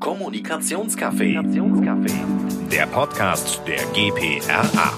Kommunikationscafé. 0.00 1.34
Der 2.72 2.86
Podcast 2.86 3.60
der 3.68 3.84
GPRA. 3.92 4.92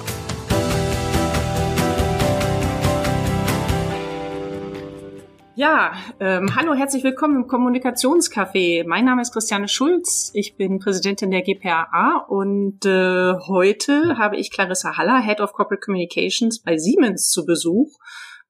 Ja, 5.57 5.93
ähm, 6.21 6.54
hallo, 6.54 6.75
herzlich 6.75 7.03
willkommen 7.03 7.43
im 7.43 7.49
Kommunikationscafé. 7.49 8.87
Mein 8.87 9.04
Name 9.04 9.23
ist 9.23 9.33
Christiane 9.33 9.67
Schulz. 9.67 10.30
Ich 10.34 10.57
bin 10.57 10.79
Präsidentin 10.79 11.32
der 11.32 11.43
GPRA 11.43 12.25
und 12.29 12.87
äh, 12.87 13.34
heute 13.48 14.16
habe 14.19 14.37
ich 14.37 14.53
Clarissa 14.53 14.96
Haller, 14.96 15.21
Head 15.21 15.41
of 15.41 15.53
Corporate 15.53 15.84
Communications 15.84 16.62
bei 16.62 16.79
Siemens 16.79 17.29
zu 17.29 17.45
Besuch. 17.45 17.98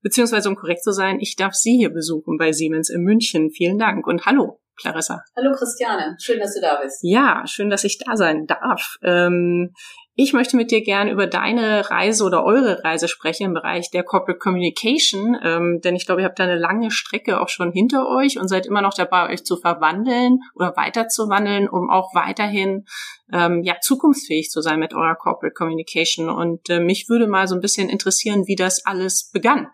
Beziehungsweise, 0.02 0.50
um 0.50 0.56
korrekt 0.56 0.82
zu 0.82 0.92
sein, 0.92 1.18
ich 1.18 1.34
darf 1.36 1.54
Sie 1.54 1.78
hier 1.78 1.90
besuchen 1.90 2.36
bei 2.36 2.52
Siemens 2.52 2.90
in 2.90 3.02
München. 3.02 3.50
Vielen 3.50 3.78
Dank 3.78 4.06
und 4.06 4.26
hallo. 4.26 4.61
Clarissa. 4.76 5.22
Hallo 5.36 5.52
Christiane, 5.52 6.16
schön, 6.20 6.40
dass 6.40 6.54
du 6.54 6.60
da 6.60 6.80
bist. 6.82 7.00
Ja, 7.02 7.42
schön, 7.46 7.70
dass 7.70 7.84
ich 7.84 7.98
da 7.98 8.16
sein 8.16 8.46
darf. 8.46 8.96
Ähm, 9.02 9.74
ich 10.14 10.34
möchte 10.34 10.56
mit 10.58 10.70
dir 10.70 10.82
gerne 10.82 11.10
über 11.10 11.26
deine 11.26 11.88
Reise 11.90 12.24
oder 12.24 12.44
eure 12.44 12.84
Reise 12.84 13.08
sprechen 13.08 13.46
im 13.46 13.54
Bereich 13.54 13.90
der 13.90 14.02
Corporate 14.02 14.38
Communication, 14.38 15.38
ähm, 15.42 15.80
denn 15.82 15.96
ich 15.96 16.04
glaube, 16.04 16.20
ihr 16.20 16.26
habt 16.26 16.38
da 16.38 16.44
eine 16.44 16.58
lange 16.58 16.90
Strecke 16.90 17.40
auch 17.40 17.48
schon 17.48 17.72
hinter 17.72 18.06
euch 18.06 18.38
und 18.38 18.48
seid 18.48 18.66
immer 18.66 18.82
noch 18.82 18.92
dabei, 18.92 19.30
euch 19.30 19.44
zu 19.44 19.56
verwandeln 19.56 20.40
oder 20.54 20.76
weiterzuwandeln, 20.76 21.66
um 21.66 21.88
auch 21.88 22.14
weiterhin 22.14 22.84
ähm, 23.32 23.62
ja 23.62 23.76
zukunftsfähig 23.80 24.50
zu 24.50 24.60
sein 24.60 24.78
mit 24.78 24.92
eurer 24.92 25.16
Corporate 25.16 25.54
Communication. 25.54 26.28
Und 26.28 26.68
äh, 26.68 26.80
mich 26.80 27.08
würde 27.08 27.26
mal 27.26 27.48
so 27.48 27.54
ein 27.54 27.62
bisschen 27.62 27.88
interessieren, 27.88 28.46
wie 28.46 28.56
das 28.56 28.84
alles 28.84 29.30
begann. 29.32 29.68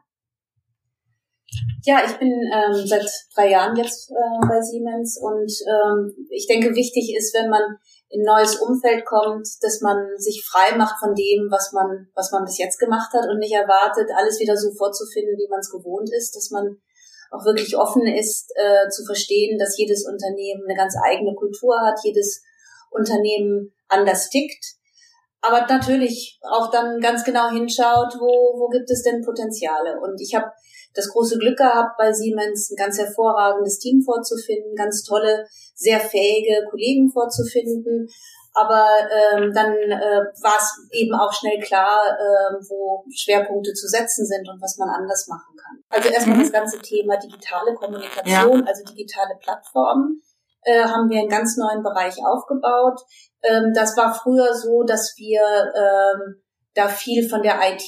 Ja, 1.84 2.02
ich 2.04 2.18
bin 2.18 2.28
ähm, 2.28 2.86
seit 2.86 3.08
drei 3.34 3.50
Jahren 3.50 3.76
jetzt 3.76 4.10
äh, 4.10 4.46
bei 4.46 4.60
Siemens 4.60 5.18
und 5.20 5.50
ähm, 5.66 6.26
ich 6.30 6.46
denke, 6.46 6.74
wichtig 6.74 7.14
ist, 7.16 7.34
wenn 7.34 7.48
man 7.48 7.62
in 8.10 8.22
ein 8.22 8.24
neues 8.24 8.56
Umfeld 8.56 9.04
kommt, 9.04 9.46
dass 9.60 9.80
man 9.80 9.96
sich 10.16 10.44
frei 10.46 10.76
macht 10.76 10.98
von 10.98 11.14
dem, 11.14 11.48
was 11.50 11.72
man, 11.72 12.08
was 12.14 12.32
man 12.32 12.44
bis 12.44 12.58
jetzt 12.58 12.78
gemacht 12.78 13.12
hat 13.12 13.28
und 13.28 13.38
nicht 13.38 13.54
erwartet, 13.54 14.08
alles 14.14 14.40
wieder 14.40 14.56
so 14.56 14.72
vorzufinden, 14.72 15.36
wie 15.36 15.48
man 15.48 15.60
es 15.60 15.70
gewohnt 15.70 16.10
ist, 16.12 16.34
dass 16.34 16.50
man 16.50 16.76
auch 17.30 17.44
wirklich 17.44 17.76
offen 17.76 18.06
ist, 18.06 18.50
äh, 18.56 18.88
zu 18.88 19.04
verstehen, 19.04 19.58
dass 19.58 19.76
jedes 19.76 20.06
Unternehmen 20.06 20.64
eine 20.66 20.76
ganz 20.76 20.94
eigene 21.02 21.34
Kultur 21.34 21.78
hat, 21.80 21.98
jedes 22.02 22.42
Unternehmen 22.90 23.74
anders 23.88 24.30
tickt. 24.30 24.76
Aber 25.40 25.66
natürlich 25.66 26.40
auch 26.42 26.70
dann 26.70 27.00
ganz 27.00 27.24
genau 27.24 27.50
hinschaut, 27.50 28.14
wo, 28.18 28.58
wo 28.58 28.68
gibt 28.68 28.90
es 28.90 29.02
denn 29.02 29.22
Potenziale. 29.22 30.00
Und 30.00 30.20
ich 30.20 30.34
habe 30.34 30.50
das 30.94 31.08
große 31.08 31.38
Glück 31.38 31.58
gehabt, 31.58 31.96
bei 31.98 32.12
Siemens 32.12 32.70
ein 32.70 32.76
ganz 32.76 32.98
hervorragendes 32.98 33.78
Team 33.78 34.02
vorzufinden, 34.02 34.74
ganz 34.74 35.02
tolle, 35.02 35.46
sehr 35.74 36.00
fähige 36.00 36.66
Kollegen 36.70 37.10
vorzufinden. 37.10 38.08
Aber 38.54 38.84
ähm, 39.06 39.52
dann 39.54 39.72
äh, 39.72 40.24
war 40.42 40.58
es 40.58 40.88
eben 40.90 41.14
auch 41.14 41.32
schnell 41.32 41.60
klar, 41.60 42.00
äh, 42.10 42.54
wo 42.68 43.04
Schwerpunkte 43.14 43.72
zu 43.72 43.86
setzen 43.86 44.26
sind 44.26 44.48
und 44.48 44.60
was 44.60 44.76
man 44.78 44.88
anders 44.88 45.28
machen 45.28 45.54
kann. 45.56 45.78
Also 45.88 46.08
erstmal 46.08 46.38
mhm. 46.38 46.42
das 46.42 46.52
ganze 46.52 46.78
Thema 46.80 47.16
digitale 47.18 47.74
Kommunikation, 47.74 48.60
ja. 48.60 48.66
also 48.66 48.82
digitale 48.84 49.36
Plattformen, 49.40 50.20
äh, 50.62 50.82
haben 50.82 51.08
wir 51.08 51.20
einen 51.20 51.28
ganz 51.28 51.56
neuen 51.56 51.84
Bereich 51.84 52.16
aufgebaut. 52.24 53.00
Ähm, 53.42 53.72
das 53.74 53.96
war 53.96 54.12
früher 54.12 54.52
so, 54.54 54.82
dass 54.82 55.14
wir 55.16 55.40
ähm, 55.76 56.42
da 56.78 56.88
viel 56.88 57.28
von 57.28 57.42
der 57.42 57.58
IT, 57.60 57.82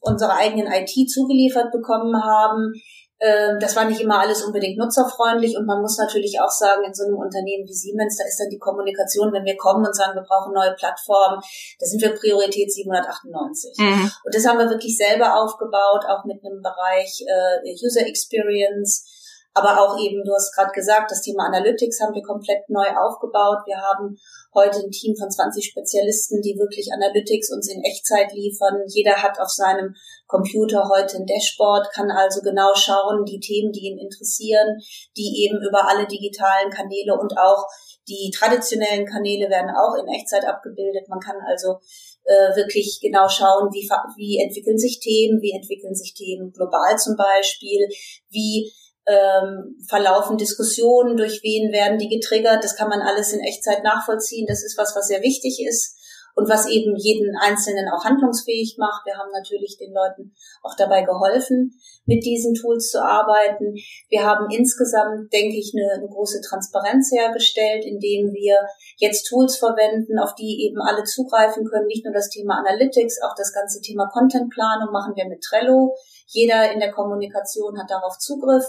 unserer 0.00 0.36
eigenen 0.36 0.70
IT 0.70 1.10
zugeliefert 1.10 1.72
bekommen 1.72 2.14
haben. 2.22 2.72
Ähm, 3.18 3.58
das 3.60 3.74
war 3.74 3.86
nicht 3.86 4.00
immer 4.00 4.20
alles 4.20 4.42
unbedingt 4.42 4.76
nutzerfreundlich 4.76 5.56
und 5.56 5.64
man 5.64 5.80
muss 5.80 5.96
natürlich 5.96 6.38
auch 6.38 6.50
sagen, 6.50 6.84
in 6.84 6.92
so 6.92 7.04
einem 7.04 7.16
Unternehmen 7.16 7.66
wie 7.66 7.74
Siemens, 7.74 8.18
da 8.18 8.24
ist 8.24 8.38
dann 8.38 8.50
die 8.50 8.58
Kommunikation, 8.58 9.32
wenn 9.32 9.44
wir 9.44 9.56
kommen 9.56 9.86
und 9.86 9.96
sagen, 9.96 10.14
wir 10.14 10.22
brauchen 10.22 10.52
neue 10.52 10.74
Plattformen, 10.74 11.40
da 11.80 11.86
sind 11.86 12.02
wir 12.02 12.14
Priorität 12.14 12.70
798. 12.70 13.72
Mhm. 13.78 14.12
Und 14.22 14.34
das 14.34 14.46
haben 14.46 14.58
wir 14.58 14.68
wirklich 14.68 14.96
selber 14.96 15.40
aufgebaut, 15.40 16.04
auch 16.04 16.24
mit 16.26 16.44
einem 16.44 16.60
Bereich 16.60 17.24
äh, 17.24 17.72
User 17.82 18.06
Experience, 18.06 19.08
aber 19.56 19.80
auch 19.80 19.96
eben, 19.98 20.22
du 20.22 20.34
hast 20.34 20.54
gerade 20.54 20.70
gesagt, 20.72 21.10
das 21.10 21.22
Thema 21.22 21.46
Analytics 21.46 22.00
haben 22.02 22.12
wir 22.12 22.22
komplett 22.22 22.68
neu 22.68 22.84
aufgebaut. 22.92 23.64
Wir 23.64 23.80
haben 23.80 24.14
heute 24.54 24.84
ein 24.84 24.90
Team 24.90 25.16
von 25.16 25.30
20 25.30 25.64
Spezialisten, 25.64 26.42
die 26.42 26.58
wirklich 26.60 26.92
Analytics 26.92 27.50
uns 27.50 27.72
in 27.72 27.82
Echtzeit 27.82 28.32
liefern. 28.34 28.84
Jeder 28.86 29.16
hat 29.16 29.40
auf 29.40 29.48
seinem 29.48 29.94
Computer 30.26 30.90
heute 30.92 31.16
ein 31.16 31.24
Dashboard, 31.24 31.88
kann 31.94 32.10
also 32.10 32.42
genau 32.42 32.74
schauen, 32.74 33.24
die 33.24 33.40
Themen, 33.40 33.72
die 33.72 33.88
ihn 33.88 33.98
interessieren, 33.98 34.76
die 35.16 35.48
eben 35.48 35.56
über 35.64 35.88
alle 35.88 36.06
digitalen 36.06 36.68
Kanäle 36.68 37.16
und 37.16 37.32
auch 37.38 37.64
die 38.08 38.30
traditionellen 38.36 39.06
Kanäle 39.06 39.48
werden 39.48 39.72
auch 39.72 39.96
in 39.96 40.06
Echtzeit 40.06 40.44
abgebildet. 40.44 41.08
Man 41.08 41.20
kann 41.20 41.36
also 41.48 41.80
äh, 42.24 42.54
wirklich 42.56 42.98
genau 43.00 43.26
schauen, 43.26 43.72
wie, 43.72 43.88
wie 44.20 44.36
entwickeln 44.36 44.76
sich 44.76 45.00
Themen, 45.00 45.40
wie 45.40 45.52
entwickeln 45.56 45.94
sich 45.94 46.12
Themen 46.12 46.52
global 46.52 46.98
zum 46.98 47.16
Beispiel, 47.16 47.88
wie 48.28 48.70
ähm, 49.06 49.76
verlaufen 49.88 50.36
Diskussionen, 50.36 51.16
durch 51.16 51.42
wen 51.42 51.72
werden 51.72 51.98
die 51.98 52.08
getriggert. 52.08 52.64
Das 52.64 52.76
kann 52.76 52.88
man 52.88 53.00
alles 53.00 53.32
in 53.32 53.40
Echtzeit 53.40 53.82
nachvollziehen. 53.82 54.46
Das 54.48 54.64
ist 54.64 54.76
was, 54.76 54.94
was 54.96 55.08
sehr 55.08 55.22
wichtig 55.22 55.64
ist 55.66 55.95
und 56.36 56.50
was 56.50 56.68
eben 56.68 56.94
jeden 56.96 57.34
Einzelnen 57.34 57.88
auch 57.88 58.04
handlungsfähig 58.04 58.76
macht. 58.78 59.06
Wir 59.06 59.16
haben 59.16 59.32
natürlich 59.32 59.78
den 59.80 59.94
Leuten 59.94 60.34
auch 60.62 60.76
dabei 60.76 61.02
geholfen, 61.02 61.72
mit 62.04 62.24
diesen 62.24 62.52
Tools 62.52 62.90
zu 62.90 63.02
arbeiten. 63.02 63.74
Wir 64.10 64.24
haben 64.24 64.46
insgesamt, 64.50 65.32
denke 65.32 65.56
ich, 65.56 65.72
eine, 65.74 65.94
eine 65.94 66.08
große 66.08 66.42
Transparenz 66.42 67.10
hergestellt, 67.10 67.86
indem 67.86 68.34
wir 68.34 68.58
jetzt 68.98 69.24
Tools 69.24 69.56
verwenden, 69.56 70.18
auf 70.18 70.34
die 70.34 70.68
eben 70.68 70.78
alle 70.82 71.04
zugreifen 71.04 71.64
können. 71.64 71.86
Nicht 71.86 72.04
nur 72.04 72.12
das 72.12 72.28
Thema 72.28 72.58
Analytics, 72.58 73.22
auch 73.22 73.34
das 73.34 73.54
ganze 73.54 73.80
Thema 73.80 74.06
Contentplanung 74.12 74.92
machen 74.92 75.14
wir 75.16 75.26
mit 75.26 75.40
Trello. 75.40 75.96
Jeder 76.26 76.70
in 76.70 76.80
der 76.80 76.92
Kommunikation 76.92 77.78
hat 77.80 77.90
darauf 77.90 78.18
Zugriff, 78.18 78.64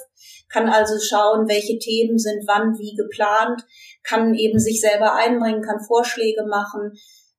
kann 0.48 0.70
also 0.70 0.98
schauen, 1.00 1.50
welche 1.50 1.78
Themen 1.80 2.18
sind 2.18 2.48
wann 2.48 2.78
wie 2.78 2.96
geplant, 2.96 3.64
kann 4.04 4.34
eben 4.36 4.58
sich 4.58 4.80
selber 4.80 5.16
einbringen, 5.16 5.64
kann 5.64 5.84
Vorschläge 5.86 6.46
machen. 6.46 6.94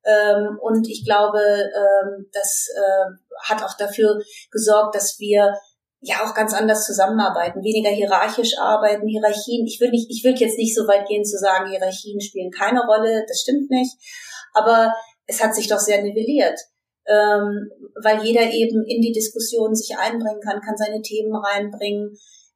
Ähm, 0.04 0.58
und 0.60 0.88
ich 0.88 1.04
glaube, 1.04 1.40
ähm, 1.40 2.26
das 2.32 2.66
äh, 2.74 3.10
hat 3.44 3.62
auch 3.62 3.76
dafür 3.76 4.18
gesorgt, 4.50 4.94
dass 4.94 5.16
wir 5.18 5.54
ja 6.00 6.24
auch 6.24 6.34
ganz 6.34 6.54
anders 6.54 6.86
zusammenarbeiten, 6.86 7.64
weniger 7.64 7.90
hierarchisch 7.90 8.56
arbeiten, 8.58 9.08
Hierarchien. 9.08 9.66
Ich 9.66 9.80
will 9.80 9.90
nicht, 9.90 10.08
ich 10.10 10.22
will 10.22 10.36
jetzt 10.36 10.56
nicht 10.56 10.74
so 10.74 10.86
weit 10.86 11.08
gehen 11.08 11.24
zu 11.24 11.36
sagen, 11.36 11.70
Hierarchien 11.70 12.20
spielen 12.20 12.50
keine 12.50 12.80
Rolle, 12.86 13.24
das 13.26 13.40
stimmt 13.40 13.68
nicht. 13.70 13.96
Aber 14.54 14.94
es 15.26 15.42
hat 15.42 15.54
sich 15.54 15.68
doch 15.68 15.80
sehr 15.80 16.02
nivelliert 16.02 16.58
ähm, 17.08 17.70
weil 18.02 18.22
jeder 18.22 18.44
eben 18.52 18.84
in 18.84 19.00
die 19.00 19.12
Diskussion 19.12 19.74
sich 19.74 19.96
einbringen 19.96 20.40
kann, 20.40 20.60
kann 20.60 20.76
seine 20.76 21.00
Themen 21.00 21.34
reinbringen. 21.34 22.14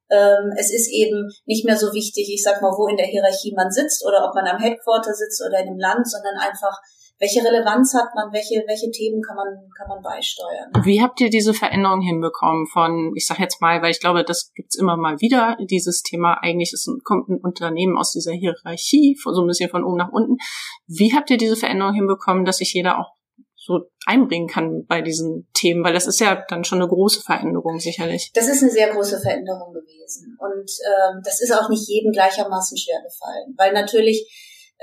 Ähm, 0.09 0.53
es 0.57 0.71
ist 0.71 0.89
eben 0.91 1.27
nicht 1.45 1.65
mehr 1.65 1.77
so 1.77 1.91
wichtig, 1.91 2.29
ich 2.31 2.43
sag 2.43 2.61
mal, 2.61 2.71
wo 2.77 2.87
in 2.87 2.97
der 2.97 3.07
Hierarchie 3.07 3.53
man 3.55 3.71
sitzt 3.71 4.05
oder 4.05 4.27
ob 4.27 4.35
man 4.35 4.45
am 4.45 4.61
Headquarter 4.61 5.13
sitzt 5.13 5.41
oder 5.41 5.59
in 5.59 5.69
einem 5.69 5.79
Land, 5.79 6.07
sondern 6.07 6.37
einfach, 6.37 6.77
welche 7.19 7.39
Relevanz 7.39 7.93
hat 7.93 8.09
man, 8.15 8.33
welche, 8.33 8.63
welche 8.67 8.91
Themen 8.91 9.21
kann 9.21 9.35
man, 9.35 9.47
kann 9.77 9.87
man 9.87 10.01
beisteuern. 10.01 10.71
Wie 10.83 11.01
habt 11.01 11.21
ihr 11.21 11.29
diese 11.29 11.53
Veränderung 11.53 12.01
hinbekommen 12.01 12.67
von, 12.67 13.13
ich 13.15 13.27
sag 13.27 13.39
jetzt 13.39 13.61
mal, 13.61 13.81
weil 13.81 13.91
ich 13.91 13.99
glaube, 13.99 14.23
das 14.23 14.51
gibt's 14.53 14.77
immer 14.77 14.97
mal 14.97 15.19
wieder, 15.19 15.57
dieses 15.59 16.01
Thema, 16.01 16.37
eigentlich 16.41 16.73
ist 16.73 16.87
ein, 16.87 16.99
kommt 17.03 17.29
ein 17.29 17.39
Unternehmen 17.41 17.97
aus 17.97 18.11
dieser 18.11 18.33
Hierarchie, 18.33 19.17
so 19.23 19.41
ein 19.41 19.47
bisschen 19.47 19.69
von 19.69 19.83
oben 19.83 19.97
nach 19.97 20.11
unten. 20.11 20.37
Wie 20.87 21.13
habt 21.15 21.29
ihr 21.29 21.37
diese 21.37 21.55
Veränderung 21.55 21.93
hinbekommen, 21.93 22.45
dass 22.45 22.57
sich 22.57 22.73
jeder 22.73 22.99
auch 22.99 23.13
so 23.65 23.79
einbringen 24.05 24.47
kann 24.47 24.85
bei 24.87 25.01
diesen 25.01 25.47
Themen, 25.53 25.83
weil 25.83 25.93
das 25.93 26.05
ist 26.05 26.19
ja 26.19 26.43
dann 26.49 26.65
schon 26.65 26.81
eine 26.81 26.89
große 26.89 27.21
Veränderung 27.21 27.79
sicherlich. 27.79 28.31
Das 28.33 28.47
ist 28.47 28.61
eine 28.61 28.71
sehr 28.71 28.91
große 28.91 29.21
Veränderung 29.21 29.73
gewesen 29.73 30.37
und 30.39 30.69
ähm, 30.85 31.21
das 31.23 31.41
ist 31.41 31.51
auch 31.51 31.69
nicht 31.69 31.87
jedem 31.87 32.11
gleichermaßen 32.11 32.77
schwer 32.77 33.01
gefallen, 33.01 33.55
weil 33.57 33.71
natürlich, 33.71 34.27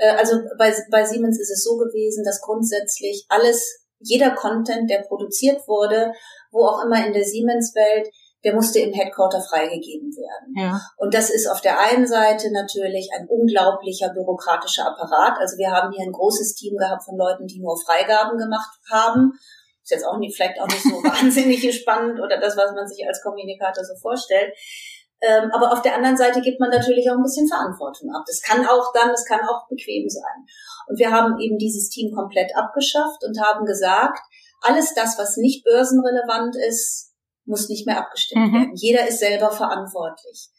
also 0.09 0.37
bei, 0.57 0.73
bei 0.89 1.05
Siemens 1.05 1.39
ist 1.39 1.51
es 1.51 1.63
so 1.63 1.77
gewesen, 1.77 2.23
dass 2.23 2.41
grundsätzlich 2.41 3.25
alles, 3.29 3.85
jeder 3.99 4.31
Content, 4.31 4.89
der 4.89 5.03
produziert 5.03 5.67
wurde, 5.67 6.11
wo 6.51 6.65
auch 6.65 6.83
immer 6.83 7.05
in 7.05 7.13
der 7.13 7.23
Siemens-Welt, 7.23 8.09
der 8.43 8.55
musste 8.55 8.79
im 8.79 8.93
Headquarter 8.93 9.41
freigegeben 9.41 10.09
werden. 10.15 10.53
Ja. 10.57 10.81
Und 10.97 11.13
das 11.13 11.29
ist 11.29 11.47
auf 11.47 11.61
der 11.61 11.79
einen 11.79 12.07
Seite 12.07 12.51
natürlich 12.51 13.09
ein 13.15 13.27
unglaublicher 13.27 14.09
bürokratischer 14.09 14.87
Apparat. 14.87 15.37
Also 15.39 15.57
wir 15.57 15.71
haben 15.71 15.93
hier 15.93 16.05
ein 16.05 16.11
großes 16.11 16.55
Team 16.55 16.75
gehabt 16.77 17.03
von 17.03 17.17
Leuten, 17.17 17.45
die 17.45 17.59
nur 17.59 17.79
Freigaben 17.85 18.37
gemacht 18.37 18.79
haben. 18.91 19.33
Ist 19.83 19.91
jetzt 19.91 20.05
auch 20.05 20.17
nicht, 20.17 20.35
vielleicht 20.35 20.59
auch 20.59 20.67
nicht 20.67 20.83
so 20.83 20.89
wahnsinnig 21.03 21.61
spannend 21.79 22.19
oder 22.19 22.39
das, 22.39 22.57
was 22.57 22.71
man 22.73 22.87
sich 22.87 23.05
als 23.07 23.21
Kommunikator 23.21 23.83
so 23.83 23.95
vorstellt. 24.01 24.53
Ähm, 25.21 25.51
aber 25.51 25.71
auf 25.71 25.81
der 25.81 25.95
anderen 25.95 26.17
Seite 26.17 26.41
gibt 26.41 26.59
man 26.59 26.71
natürlich 26.71 27.09
auch 27.09 27.15
ein 27.15 27.23
bisschen 27.23 27.47
Verantwortung 27.47 28.09
ab. 28.13 28.23
Das 28.25 28.41
kann 28.41 28.65
auch 28.65 28.91
dann, 28.93 29.09
das 29.09 29.25
kann 29.25 29.41
auch 29.41 29.67
bequem 29.69 30.09
sein. 30.09 30.45
Und 30.87 30.97
wir 30.97 31.11
haben 31.11 31.39
eben 31.39 31.57
dieses 31.57 31.89
Team 31.89 32.11
komplett 32.13 32.55
abgeschafft 32.55 33.23
und 33.23 33.39
haben 33.39 33.65
gesagt, 33.65 34.19
alles 34.61 34.93
das, 34.93 35.17
was 35.17 35.37
nicht 35.37 35.63
börsenrelevant 35.63 36.55
ist, 36.67 37.13
muss 37.45 37.69
nicht 37.69 37.85
mehr 37.85 37.99
abgestimmt 37.99 38.51
mhm. 38.51 38.53
werden. 38.53 38.71
Jeder 38.75 39.07
ist 39.07 39.19
selber 39.19 39.51
verantwortlich. 39.51 40.49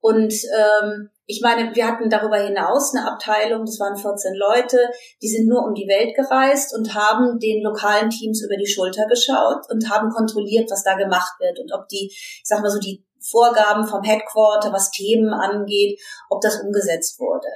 Und 0.00 0.32
ähm, 0.32 1.10
ich 1.26 1.42
meine, 1.42 1.74
wir 1.74 1.86
hatten 1.86 2.08
darüber 2.08 2.38
hinaus 2.38 2.94
eine 2.94 3.06
Abteilung, 3.06 3.66
das 3.66 3.78
waren 3.78 3.96
14 3.96 4.34
Leute, 4.34 4.78
die 5.22 5.28
sind 5.28 5.46
nur 5.46 5.62
um 5.62 5.74
die 5.74 5.86
Welt 5.86 6.16
gereist 6.16 6.74
und 6.74 6.94
haben 6.94 7.38
den 7.38 7.62
lokalen 7.62 8.08
Teams 8.08 8.42
über 8.42 8.56
die 8.56 8.66
Schulter 8.66 9.06
geschaut 9.06 9.70
und 9.70 9.90
haben 9.90 10.10
kontrolliert, 10.10 10.70
was 10.70 10.82
da 10.82 10.94
gemacht 10.96 11.34
wird 11.38 11.60
und 11.60 11.72
ob 11.72 11.86
die, 11.88 12.08
ich 12.10 12.42
sag 12.44 12.62
mal 12.62 12.70
so, 12.70 12.80
die 12.80 13.04
Vorgaben 13.20 13.86
vom 13.86 14.02
Headquarter, 14.02 14.72
was 14.72 14.90
Themen 14.90 15.32
angeht, 15.32 16.00
ob 16.28 16.40
das 16.40 16.60
umgesetzt 16.62 17.18
wurde. 17.20 17.48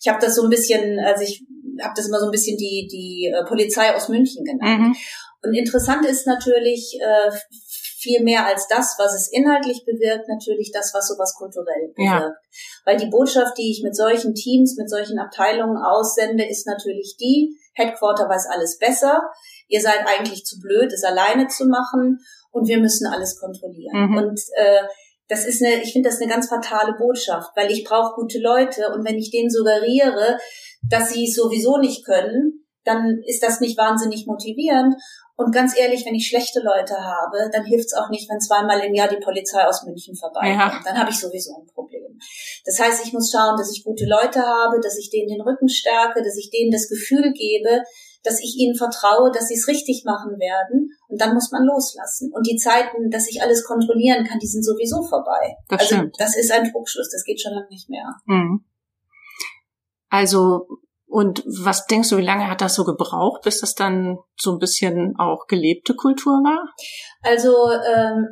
Ich 0.00 0.08
habe 0.08 0.18
das 0.20 0.34
so 0.34 0.44
ein 0.44 0.50
bisschen, 0.50 0.98
also 1.00 1.22
ich 1.22 1.44
habe 1.82 1.94
das 1.96 2.08
immer 2.08 2.20
so 2.20 2.26
ein 2.26 2.32
bisschen 2.32 2.56
die 2.56 2.88
die 2.90 3.32
äh, 3.32 3.44
Polizei 3.44 3.94
aus 3.94 4.08
München 4.08 4.44
genannt. 4.44 4.80
Mhm. 4.80 4.96
Und 5.42 5.54
interessant 5.54 6.04
ist 6.04 6.26
natürlich 6.26 6.98
äh, 7.00 7.30
viel 7.98 8.22
mehr 8.22 8.46
als 8.46 8.68
das, 8.68 8.94
was 8.98 9.14
es 9.14 9.30
inhaltlich 9.32 9.84
bewirkt, 9.84 10.28
natürlich 10.28 10.70
das, 10.72 10.92
was 10.94 11.08
sowas 11.08 11.34
kulturell 11.36 11.92
bewirkt. 11.94 11.98
Ja. 11.98 12.32
Weil 12.84 12.96
die 12.96 13.10
Botschaft, 13.10 13.58
die 13.58 13.70
ich 13.70 13.82
mit 13.82 13.96
solchen 13.96 14.34
Teams, 14.34 14.76
mit 14.76 14.88
solchen 14.88 15.18
Abteilungen 15.18 15.76
aussende, 15.76 16.48
ist 16.48 16.66
natürlich 16.66 17.16
die, 17.20 17.56
Headquarter 17.74 18.28
weiß 18.28 18.46
alles 18.50 18.78
besser, 18.78 19.22
ihr 19.68 19.80
seid 19.80 20.06
eigentlich 20.06 20.44
zu 20.44 20.58
blöd, 20.58 20.92
es 20.92 21.04
alleine 21.04 21.48
zu 21.48 21.66
machen 21.66 22.20
und 22.58 22.68
wir 22.68 22.78
müssen 22.78 23.06
alles 23.06 23.38
kontrollieren. 23.38 24.10
Mhm. 24.10 24.16
Und 24.16 24.40
äh, 24.56 24.82
das 25.28 25.44
ist 25.46 25.62
eine, 25.62 25.82
ich 25.82 25.92
finde 25.92 26.08
das 26.08 26.20
eine 26.20 26.30
ganz 26.30 26.48
fatale 26.48 26.94
Botschaft, 26.98 27.50
weil 27.54 27.70
ich 27.70 27.84
brauche 27.84 28.14
gute 28.14 28.38
Leute 28.38 28.92
und 28.94 29.06
wenn 29.06 29.18
ich 29.18 29.30
denen 29.30 29.50
suggeriere, 29.50 30.38
dass 30.88 31.10
sie 31.10 31.24
es 31.24 31.34
sowieso 31.34 31.78
nicht 31.78 32.04
können, 32.04 32.64
dann 32.84 33.20
ist 33.26 33.42
das 33.42 33.60
nicht 33.60 33.76
wahnsinnig 33.76 34.26
motivierend. 34.26 34.94
Und 35.36 35.54
ganz 35.54 35.78
ehrlich, 35.78 36.04
wenn 36.04 36.16
ich 36.16 36.26
schlechte 36.26 36.60
Leute 36.60 36.96
habe, 36.96 37.50
dann 37.52 37.64
hilft 37.64 37.86
es 37.86 37.94
auch 37.94 38.08
nicht, 38.08 38.28
wenn 38.28 38.40
zweimal 38.40 38.80
im 38.80 38.94
Jahr 38.94 39.08
die 39.08 39.22
Polizei 39.22 39.62
aus 39.64 39.84
München 39.84 40.16
vorbeikommt. 40.16 40.58
Ja. 40.58 40.80
Dann 40.84 40.98
habe 40.98 41.10
ich 41.10 41.20
sowieso 41.20 41.54
ein 41.54 41.66
Problem. 41.72 42.18
Das 42.64 42.80
heißt, 42.80 43.06
ich 43.06 43.12
muss 43.12 43.30
schauen, 43.30 43.56
dass 43.56 43.70
ich 43.70 43.84
gute 43.84 44.04
Leute 44.06 44.40
habe, 44.40 44.80
dass 44.82 44.98
ich 44.98 45.10
denen 45.10 45.28
den 45.28 45.42
Rücken 45.42 45.68
stärke, 45.68 46.22
dass 46.22 46.36
ich 46.36 46.50
denen 46.50 46.72
das 46.72 46.88
Gefühl 46.88 47.32
gebe, 47.34 47.82
dass 48.22 48.40
ich 48.40 48.56
ihnen 48.56 48.76
vertraue, 48.76 49.30
dass 49.32 49.48
sie 49.48 49.54
es 49.54 49.68
richtig 49.68 50.02
machen 50.04 50.38
werden. 50.38 50.90
Und 51.08 51.20
dann 51.20 51.34
muss 51.34 51.50
man 51.52 51.64
loslassen. 51.64 52.30
Und 52.32 52.46
die 52.46 52.56
Zeiten, 52.56 53.10
dass 53.10 53.28
ich 53.28 53.42
alles 53.42 53.64
kontrollieren 53.64 54.24
kann, 54.24 54.38
die 54.38 54.46
sind 54.46 54.64
sowieso 54.64 55.02
vorbei. 55.02 55.56
Das 55.68 55.80
also 55.80 55.94
stimmt. 55.94 56.16
das 56.18 56.36
ist 56.36 56.50
ein 56.50 56.70
Druckschluss, 56.70 57.10
das 57.10 57.24
geht 57.24 57.40
schon 57.40 57.52
lange 57.52 57.68
nicht 57.68 57.88
mehr. 57.88 58.14
Mhm. 58.26 58.64
Also 60.10 60.66
und 61.08 61.42
was 61.46 61.86
denkst 61.86 62.10
du, 62.10 62.18
wie 62.18 62.24
lange 62.24 62.48
hat 62.50 62.60
das 62.60 62.74
so 62.74 62.84
gebraucht, 62.84 63.40
bis 63.42 63.60
das 63.60 63.74
dann 63.74 64.18
so 64.36 64.52
ein 64.52 64.58
bisschen 64.58 65.14
auch 65.18 65.46
gelebte 65.46 65.94
Kultur 65.94 66.34
war? 66.34 66.74
Also 67.22 67.70
ähm, 67.72 68.28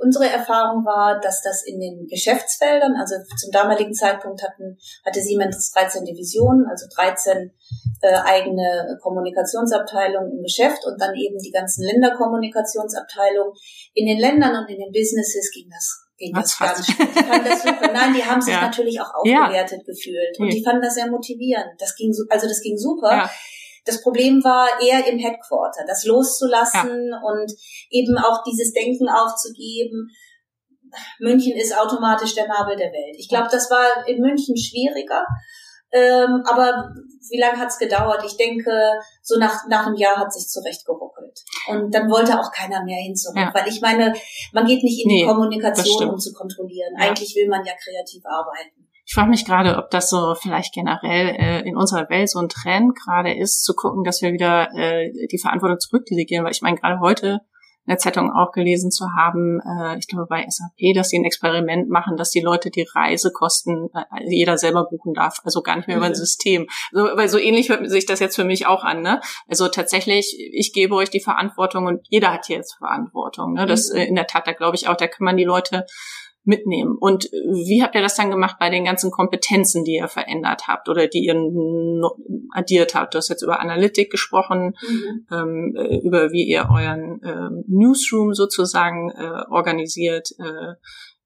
unsere 0.00 0.28
Erfahrung 0.28 0.84
war, 0.84 1.20
dass 1.20 1.42
das 1.42 1.64
in 1.64 1.80
den 1.80 2.06
Geschäftsfeldern, 2.06 2.94
also 2.96 3.14
zum 3.38 3.50
damaligen 3.50 3.94
Zeitpunkt 3.94 4.42
hatten, 4.42 4.76
hatte 5.04 5.20
Siemens 5.20 5.70
13 5.72 6.04
Divisionen, 6.04 6.66
also 6.68 6.86
13 6.94 7.52
äh, 8.02 8.14
eigene 8.24 8.98
Kommunikationsabteilungen 9.02 10.32
im 10.32 10.42
Geschäft 10.42 10.84
und 10.86 11.00
dann 11.00 11.14
eben 11.14 11.38
die 11.38 11.50
ganzen 11.50 11.84
Länderkommunikationsabteilungen. 11.84 13.52
In 13.94 14.06
den 14.06 14.18
Ländern 14.18 14.54
und 14.62 14.68
in 14.68 14.78
den 14.78 14.92
Businesses 14.92 15.50
ging 15.52 15.68
das 15.70 16.06
ging 16.18 16.32
das 16.32 16.58
ganz 16.58 16.86
gut. 16.86 16.96
Die 16.98 17.22
fanden 17.22 17.44
das 17.44 17.62
super. 17.62 17.92
Nein, 17.92 18.14
die 18.14 18.24
haben 18.24 18.40
sich 18.40 18.54
ja. 18.54 18.62
natürlich 18.62 19.00
auch 19.00 19.12
aufgewertet 19.14 19.80
ja. 19.80 19.84
gefühlt 19.84 20.38
und 20.38 20.52
die 20.52 20.64
fanden 20.64 20.82
das 20.82 20.94
sehr 20.94 21.10
motivierend. 21.10 21.72
Das 21.78 21.94
ging, 21.94 22.10
also 22.30 22.48
das 22.48 22.60
ging 22.60 22.76
super. 22.76 23.28
Ja. 23.86 23.92
Das 23.92 24.02
Problem 24.02 24.42
war 24.42 24.68
eher 24.80 25.06
im 25.06 25.18
Headquarter, 25.18 25.84
das 25.86 26.04
loszulassen 26.04 27.12
und 27.22 27.52
eben 27.90 28.18
auch 28.18 28.42
dieses 28.44 28.72
Denken 28.72 29.08
aufzugeben. 29.08 30.08
München 31.18 31.56
ist 31.56 31.76
automatisch 31.76 32.34
der 32.34 32.48
Nabel 32.48 32.76
der 32.76 32.92
Welt. 32.92 33.16
Ich 33.18 33.28
glaube, 33.28 33.48
das 33.50 33.70
war 33.70 34.06
in 34.06 34.20
München 34.20 34.56
schwieriger. 34.56 35.24
Ähm, 35.92 36.42
aber 36.46 36.90
wie 37.30 37.40
lange 37.40 37.58
hat's 37.58 37.78
gedauert? 37.78 38.22
Ich 38.24 38.36
denke, 38.36 38.70
so 39.22 39.38
nach, 39.38 39.66
nach 39.68 39.86
einem 39.86 39.96
Jahr 39.96 40.16
hat 40.16 40.32
sich 40.32 40.46
zurechtgeruckelt. 40.48 41.38
Und 41.68 41.94
dann 41.94 42.10
wollte 42.10 42.38
auch 42.38 42.50
keiner 42.52 42.84
mehr 42.84 43.02
hin 43.02 43.14
zurück. 43.14 43.36
Ja. 43.36 43.52
Weil 43.54 43.68
ich 43.68 43.80
meine, 43.80 44.12
man 44.52 44.66
geht 44.66 44.82
nicht 44.82 45.04
in 45.04 45.08
nee, 45.08 45.22
die 45.22 45.26
Kommunikation, 45.26 46.10
um 46.10 46.18
zu 46.18 46.32
kontrollieren. 46.32 46.94
Ja. 46.98 47.06
Eigentlich 47.08 47.34
will 47.34 47.48
man 47.48 47.64
ja 47.64 47.72
kreativ 47.72 48.22
arbeiten. 48.24 48.85
Ich 49.08 49.14
frage 49.14 49.30
mich 49.30 49.44
gerade, 49.44 49.76
ob 49.76 49.90
das 49.90 50.10
so 50.10 50.34
vielleicht 50.34 50.74
generell 50.74 51.28
äh, 51.28 51.60
in 51.60 51.76
unserer 51.76 52.10
Welt 52.10 52.28
so 52.28 52.40
ein 52.40 52.48
Trend 52.48 52.96
gerade 52.96 53.32
ist, 53.32 53.62
zu 53.62 53.74
gucken, 53.74 54.02
dass 54.02 54.20
wir 54.20 54.32
wieder 54.32 54.68
äh, 54.74 55.12
die 55.30 55.38
Verantwortung 55.38 55.78
zurückdelegieren. 55.78 56.44
Weil 56.44 56.50
ich 56.50 56.60
meine, 56.60 56.76
gerade 56.76 56.98
heute 56.98 57.40
in 57.86 57.92
der 57.92 57.98
Zeitung 57.98 58.32
auch 58.32 58.50
gelesen 58.50 58.90
zu 58.90 59.06
haben, 59.16 59.60
äh, 59.60 59.96
ich 59.98 60.08
glaube 60.08 60.26
bei 60.28 60.44
SAP, 60.48 60.92
dass 60.96 61.10
sie 61.10 61.18
ein 61.18 61.24
Experiment 61.24 61.88
machen, 61.88 62.16
dass 62.16 62.30
die 62.30 62.40
Leute 62.40 62.70
die 62.70 62.84
Reisekosten 62.96 63.90
äh, 63.94 64.24
jeder 64.28 64.58
selber 64.58 64.88
buchen 64.90 65.14
darf, 65.14 65.38
also 65.44 65.62
gar 65.62 65.76
nicht 65.76 65.86
mehr 65.86 65.98
mhm. 65.98 66.00
über 66.00 66.06
ein 66.06 66.12
mhm. 66.12 66.16
System. 66.16 66.66
So, 66.90 67.04
weil 67.14 67.28
so 67.28 67.38
ähnlich 67.38 67.68
hört 67.68 67.88
sich 67.88 68.06
das 68.06 68.18
jetzt 68.18 68.34
für 68.34 68.44
mich 68.44 68.66
auch 68.66 68.82
an. 68.82 69.02
Ne? 69.02 69.20
Also 69.46 69.68
tatsächlich, 69.68 70.36
ich 70.52 70.72
gebe 70.72 70.96
euch 70.96 71.10
die 71.10 71.20
Verantwortung 71.20 71.86
und 71.86 72.00
jeder 72.08 72.32
hat 72.32 72.46
hier 72.46 72.56
jetzt 72.56 72.74
Verantwortung. 72.74 73.52
Ne? 73.52 73.66
Das 73.66 73.92
mhm. 73.92 73.98
äh, 73.98 74.04
in 74.06 74.16
der 74.16 74.26
Tat, 74.26 74.48
da 74.48 74.52
glaube 74.52 74.74
ich 74.74 74.88
auch, 74.88 74.96
da 74.96 75.06
kann 75.06 75.24
man 75.24 75.36
die 75.36 75.44
Leute 75.44 75.86
mitnehmen. 76.46 76.96
Und 76.98 77.24
wie 77.24 77.82
habt 77.82 77.94
ihr 77.94 78.02
das 78.02 78.14
dann 78.14 78.30
gemacht 78.30 78.56
bei 78.58 78.70
den 78.70 78.84
ganzen 78.84 79.10
Kompetenzen, 79.10 79.84
die 79.84 79.96
ihr 79.96 80.08
verändert 80.08 80.68
habt 80.68 80.88
oder 80.88 81.08
die 81.08 81.24
ihr 81.24 81.34
addiert 82.52 82.94
habt? 82.94 83.14
Du 83.14 83.18
hast 83.18 83.28
jetzt 83.28 83.42
über 83.42 83.60
Analytik 83.60 84.10
gesprochen, 84.10 84.76
mhm. 84.88 85.26
ähm, 85.30 85.76
äh, 85.76 85.98
über 85.98 86.30
wie 86.32 86.44
ihr 86.44 86.68
euren 86.70 87.20
ähm, 87.24 87.64
Newsroom 87.66 88.34
sozusagen 88.34 89.10
äh, 89.10 89.42
organisiert, 89.50 90.30
äh, 90.38 90.74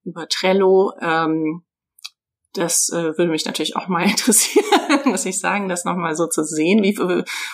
über 0.05 0.27
Trello. 0.29 0.93
Ähm, 1.01 1.63
das 2.55 2.91
äh, 2.93 3.17
würde 3.17 3.29
mich 3.29 3.45
natürlich 3.45 3.77
auch 3.77 3.89
mal 3.89 4.05
interessieren, 4.09 4.65
muss 5.05 5.27
ich 5.27 5.41
sagen, 5.41 5.69
das 5.69 5.85
nochmal 5.85 6.17
so 6.17 6.27
zu 6.27 6.45
sehen. 6.45 6.83
Wie 6.83 6.97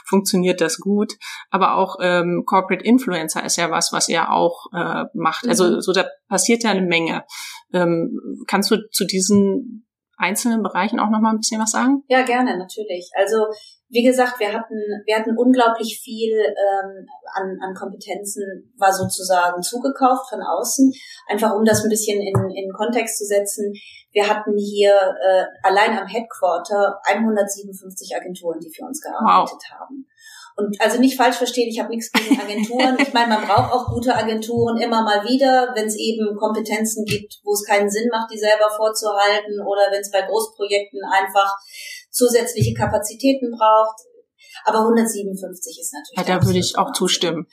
funktioniert 0.07 0.61
das 0.61 0.79
gut? 0.79 1.15
Aber 1.51 1.77
auch 1.77 1.97
ähm, 2.01 2.45
Corporate 2.47 2.85
Influencer 2.85 3.45
ist 3.45 3.57
ja 3.57 3.71
was, 3.71 3.93
was 3.93 4.09
ihr 4.09 4.31
auch 4.31 4.67
äh, 4.73 5.05
macht. 5.15 5.47
Also 5.49 5.65
mhm. 5.65 5.81
so 5.81 5.93
da 5.93 6.07
passiert 6.29 6.63
ja 6.63 6.71
eine 6.71 6.83
Menge. 6.83 7.25
Ähm, 7.73 8.19
kannst 8.47 8.71
du 8.71 8.89
zu 8.91 9.05
diesen 9.05 9.87
einzelnen 10.17 10.63
Bereichen 10.63 10.99
auch 10.99 11.11
nochmal 11.11 11.35
ein 11.35 11.39
bisschen 11.39 11.61
was 11.61 11.73
sagen? 11.73 12.03
Ja, 12.09 12.23
gerne, 12.23 12.57
natürlich. 12.57 13.11
Also 13.17 13.47
wie 13.89 14.03
gesagt, 14.03 14.41
wir 14.41 14.53
hatten, 14.53 14.75
wir 15.05 15.17
hatten 15.17 15.39
unglaublich 15.39 16.01
viel 16.03 16.35
ähm, 16.35 17.07
an, 17.35 17.59
an 17.63 17.75
Kompetenzen, 17.75 18.73
war 18.77 18.93
sozusagen 18.93 19.63
zugekauft 19.63 20.29
von 20.29 20.41
außen. 20.43 20.93
Einfach 21.29 21.55
um 21.55 21.65
das 21.65 21.85
ein 21.85 21.91
bisschen 21.91 22.21
in, 22.21 22.51
in 22.51 22.73
Kontext 22.73 23.19
zu 23.19 23.25
setzen. 23.25 23.73
Wir 24.13 24.29
hatten 24.29 24.57
hier 24.57 24.93
äh, 24.93 25.45
allein 25.63 25.97
am 25.97 26.07
Headquarter 26.07 26.99
157 27.05 28.17
Agenturen, 28.17 28.59
die 28.59 28.73
für 28.75 28.85
uns 28.85 29.01
gearbeitet 29.01 29.61
wow. 29.71 29.81
haben. 29.81 30.07
Und 30.57 30.75
also 30.81 30.99
nicht 30.99 31.19
falsch 31.19 31.37
verstehen, 31.37 31.69
ich 31.69 31.79
habe 31.79 31.91
nichts 31.91 32.11
gegen 32.11 32.41
Agenturen. 32.41 32.97
Ich 32.99 33.13
meine, 33.13 33.29
man 33.29 33.47
braucht 33.47 33.73
auch 33.73 33.93
gute 33.93 34.17
Agenturen 34.17 34.79
immer 34.79 35.03
mal 35.03 35.23
wieder, 35.23 35.73
wenn 35.75 35.85
es 35.85 35.97
eben 35.97 36.35
Kompetenzen 36.35 37.05
gibt, 37.05 37.41
wo 37.45 37.53
es 37.53 37.63
keinen 37.63 37.91
Sinn 37.91 38.09
macht, 38.11 38.33
die 38.33 38.39
selber 38.39 38.71
vorzuhalten 38.75 39.61
oder 39.61 39.93
wenn 39.93 40.01
es 40.01 40.11
bei 40.11 40.23
Großprojekten 40.23 41.01
einfach 41.13 41.55
zusätzliche 42.17 42.75
Kapazitäten 42.75 43.51
braucht. 43.51 44.01
Aber 44.65 44.81
157 44.81 45.79
ist 45.79 45.93
natürlich. 45.93 46.17
Ja, 46.17 46.39
da 46.39 46.45
würde 46.45 46.59
ich 46.59 46.79
auch 46.79 46.93
zustimmen. 46.93 47.47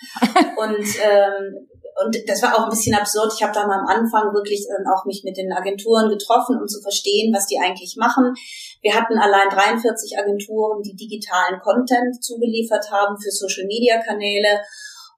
Und 0.57 0.87
ähm, 1.03 1.67
und 1.95 2.17
das 2.27 2.41
war 2.41 2.55
auch 2.55 2.63
ein 2.63 2.69
bisschen 2.69 2.95
absurd. 2.95 3.31
Ich 3.35 3.43
habe 3.43 3.53
da 3.53 3.67
mal 3.67 3.79
am 3.79 3.87
Anfang 3.87 4.33
wirklich 4.33 4.65
ähm, 4.69 4.85
auch 4.89 5.05
mich 5.05 5.21
mit 5.23 5.37
den 5.37 5.53
Agenturen 5.53 6.09
getroffen, 6.09 6.57
um 6.59 6.67
zu 6.67 6.81
verstehen, 6.81 7.33
was 7.33 7.45
die 7.45 7.59
eigentlich 7.59 7.95
machen. 7.97 8.33
Wir 8.81 8.95
hatten 8.95 9.17
allein 9.17 9.49
43 9.49 10.17
Agenturen, 10.17 10.81
die 10.81 10.95
digitalen 10.95 11.59
Content 11.61 12.23
zugeliefert 12.23 12.89
haben 12.91 13.15
für 13.21 13.29
Social-Media-Kanäle. 13.29 14.61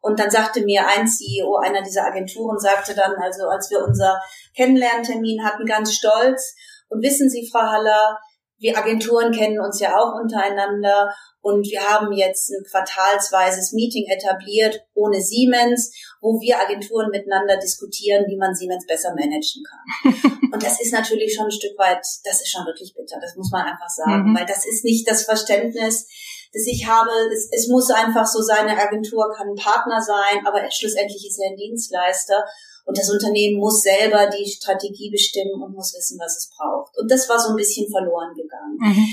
Und 0.02 0.20
dann 0.20 0.30
sagte 0.30 0.64
mir 0.64 0.86
ein 0.86 1.08
CEO 1.08 1.58
einer 1.64 1.82
dieser 1.82 2.06
Agenturen, 2.06 2.60
sagte 2.60 2.94
dann, 2.94 3.16
also 3.16 3.48
als 3.48 3.72
wir 3.72 3.80
unser 3.84 4.20
Kennenlerntermin 4.56 5.44
hatten, 5.44 5.66
ganz 5.66 5.94
stolz, 5.94 6.56
und 6.90 7.02
wissen 7.02 7.30
Sie, 7.30 7.50
Frau 7.52 7.62
Haller, 7.62 8.20
wir 8.58 8.78
Agenturen 8.78 9.32
kennen 9.32 9.60
uns 9.60 9.80
ja 9.80 9.98
auch 9.98 10.20
untereinander 10.20 11.14
und 11.42 11.68
wir 11.68 11.82
haben 11.82 12.12
jetzt 12.14 12.50
ein 12.50 12.64
quartalsweises 12.64 13.74
Meeting 13.74 14.06
etabliert 14.10 14.82
ohne 14.94 15.22
Siemens, 15.22 15.94
wo 16.22 16.40
wir 16.40 16.60
Agenturen 16.60 17.12
miteinander 17.12 17.58
diskutieren, 17.58 18.26
wie 18.28 18.38
man 18.38 18.56
Siemens 18.56 18.86
besser 18.88 19.14
managen 19.14 19.62
kann. 19.62 20.42
und 20.54 20.64
das 20.64 20.82
ist 20.82 20.94
natürlich 20.94 21.36
schon 21.36 21.46
ein 21.46 21.52
Stück 21.52 21.78
weit, 21.78 22.02
das 22.24 22.42
ist 22.42 22.50
schon 22.50 22.66
wirklich 22.66 22.96
bitter, 22.96 23.20
das 23.22 23.36
muss 23.36 23.52
man 23.52 23.68
einfach 23.68 23.90
sagen, 23.90 24.32
mhm. 24.32 24.38
weil 24.38 24.46
das 24.46 24.66
ist 24.66 24.84
nicht 24.86 25.08
das 25.08 25.24
Verständnis, 25.24 26.08
das 26.54 26.66
ich 26.66 26.88
habe. 26.88 27.12
Es, 27.34 27.50
es 27.52 27.68
muss 27.68 27.92
einfach 27.92 28.26
so 28.26 28.42
sein, 28.42 28.68
eine 28.68 28.82
Agentur 28.82 29.32
kann 29.36 29.50
ein 29.50 29.56
Partner 29.56 30.02
sein, 30.02 30.48
aber 30.48 30.64
schlussendlich 30.72 31.28
ist 31.28 31.38
er 31.40 31.52
ein 31.52 31.58
Dienstleister. 31.58 32.44
Und 32.86 32.98
das 32.98 33.10
Unternehmen 33.10 33.60
muss 33.60 33.82
selber 33.82 34.30
die 34.30 34.46
Strategie 34.46 35.10
bestimmen 35.10 35.62
und 35.62 35.74
muss 35.74 35.94
wissen, 35.98 36.20
was 36.20 36.38
es 36.38 36.50
braucht. 36.56 36.96
Und 36.98 37.10
das 37.10 37.28
war 37.28 37.40
so 37.40 37.50
ein 37.50 37.56
bisschen 37.56 37.90
verloren 37.90 38.34
gegangen. 38.36 38.78
Mhm. 38.80 39.08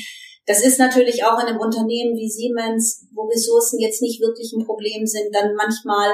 Das 0.47 0.63
ist 0.63 0.79
natürlich 0.79 1.25
auch 1.25 1.39
in 1.41 1.47
einem 1.47 1.61
Unternehmen 1.61 2.17
wie 2.17 2.29
Siemens, 2.29 3.07
wo 3.15 3.23
Ressourcen 3.23 3.79
jetzt 3.81 4.03
nicht 4.03 4.21
wirklich 4.21 4.53
ein 4.53 4.67
Problem 4.67 5.07
sind, 5.07 5.35
dann 5.35 5.55
manchmal 5.55 6.13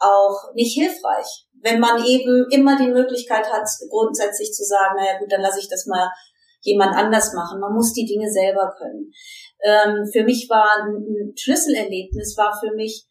auch 0.00 0.54
nicht 0.54 0.74
hilfreich, 0.74 1.46
wenn 1.62 1.78
man 1.78 2.04
eben 2.04 2.46
immer 2.50 2.76
die 2.76 2.90
Möglichkeit 2.90 3.52
hat, 3.52 3.68
grundsätzlich 3.88 4.52
zu 4.52 4.64
sagen, 4.64 4.96
naja 4.96 5.18
gut, 5.18 5.30
dann 5.30 5.42
lasse 5.42 5.60
ich 5.60 5.68
das 5.68 5.86
mal 5.86 6.10
jemand 6.62 6.96
anders 6.96 7.32
machen. 7.34 7.60
Man 7.60 7.74
muss 7.74 7.92
die 7.92 8.06
Dinge 8.06 8.30
selber 8.30 8.74
können. 8.76 9.12
Ähm, 9.62 10.06
für 10.10 10.24
mich 10.24 10.48
war 10.48 10.82
ein 10.82 11.34
Schlüsselerlebnis, 11.36 12.36
war 12.36 12.58
für 12.58 12.74
mich, 12.74 13.06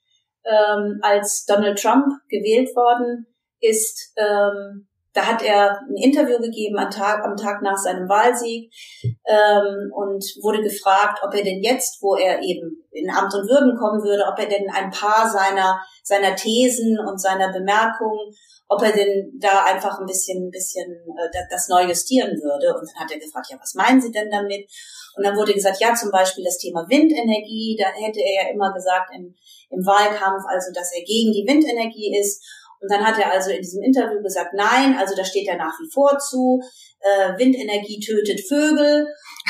ähm, 0.45 0.99
als 1.01 1.45
Donald 1.45 1.79
Trump 1.79 2.05
gewählt 2.29 2.75
worden 2.75 3.27
ist, 3.59 4.13
ähm, 4.17 4.87
da 5.15 5.25
hat 5.27 5.41
er 5.41 5.79
ein 5.79 5.95
Interview 5.95 6.39
gegeben 6.39 6.77
am 6.77 6.91
Tag, 6.91 7.23
am 7.23 7.37
Tag 7.37 7.61
nach 7.61 7.77
seinem 7.77 8.09
Wahlsieg 8.09 8.69
ähm, 9.01 9.91
und 9.93 10.23
wurde 10.43 10.61
gefragt, 10.61 11.19
ob 11.23 11.33
er 11.33 11.43
denn 11.43 11.63
jetzt, 11.63 12.01
wo 12.01 12.15
er 12.15 12.41
eben 12.41 12.83
in 12.91 13.09
Amt 13.09 13.33
und 13.33 13.47
Würden 13.47 13.77
kommen 13.77 14.03
würde, 14.03 14.25
ob 14.27 14.37
er 14.37 14.47
denn 14.47 14.69
ein 14.69 14.91
paar 14.91 15.29
seiner, 15.29 15.79
seiner 16.03 16.35
Thesen 16.35 16.99
und 16.99 17.21
seiner 17.21 17.53
Bemerkungen, 17.53 18.35
ob 18.67 18.81
er 18.81 18.91
denn 18.91 19.31
da 19.39 19.63
einfach 19.63 19.99
ein 19.99 20.05
bisschen, 20.05 20.47
ein 20.47 20.51
bisschen 20.51 20.91
äh, 20.91 21.43
das 21.49 21.69
neu 21.69 21.85
justieren 21.87 22.35
würde. 22.41 22.75
Und 22.75 22.83
dann 22.83 23.03
hat 23.03 23.11
er 23.11 23.19
gefragt, 23.19 23.47
ja, 23.49 23.57
was 23.59 23.75
meinen 23.75 24.01
Sie 24.01 24.11
denn 24.11 24.29
damit? 24.29 24.67
Und 25.15 25.23
dann 25.23 25.37
wurde 25.37 25.53
gesagt, 25.53 25.79
ja, 25.79 25.93
zum 25.93 26.11
Beispiel 26.11 26.43
das 26.43 26.57
Thema 26.57 26.85
Windenergie, 26.89 27.77
da 27.79 27.87
hätte 27.87 28.19
er 28.19 28.43
ja 28.43 28.51
immer 28.51 28.73
gesagt 28.73 29.11
im, 29.15 29.33
im 29.69 29.85
Wahlkampf, 29.85 30.43
also 30.47 30.73
dass 30.73 30.91
er 30.93 31.05
gegen 31.05 31.31
die 31.31 31.45
Windenergie 31.47 32.19
ist. 32.19 32.43
Und 32.85 32.91
dann 32.91 33.03
hat 33.03 33.17
er 33.17 33.31
also 33.31 33.49
in 33.49 33.61
diesem 33.61 33.81
Interview 33.81 34.21
gesagt, 34.21 34.53
nein, 34.53 34.95
also 34.95 35.15
da 35.15 35.25
steht 35.25 35.47
er 35.47 35.57
nach 35.57 35.73
wie 35.79 35.89
vor 35.91 36.19
zu, 36.19 36.61
äh, 36.99 37.35
Windenergie 37.35 37.99
tötet 37.99 38.47
Vögel 38.47 39.07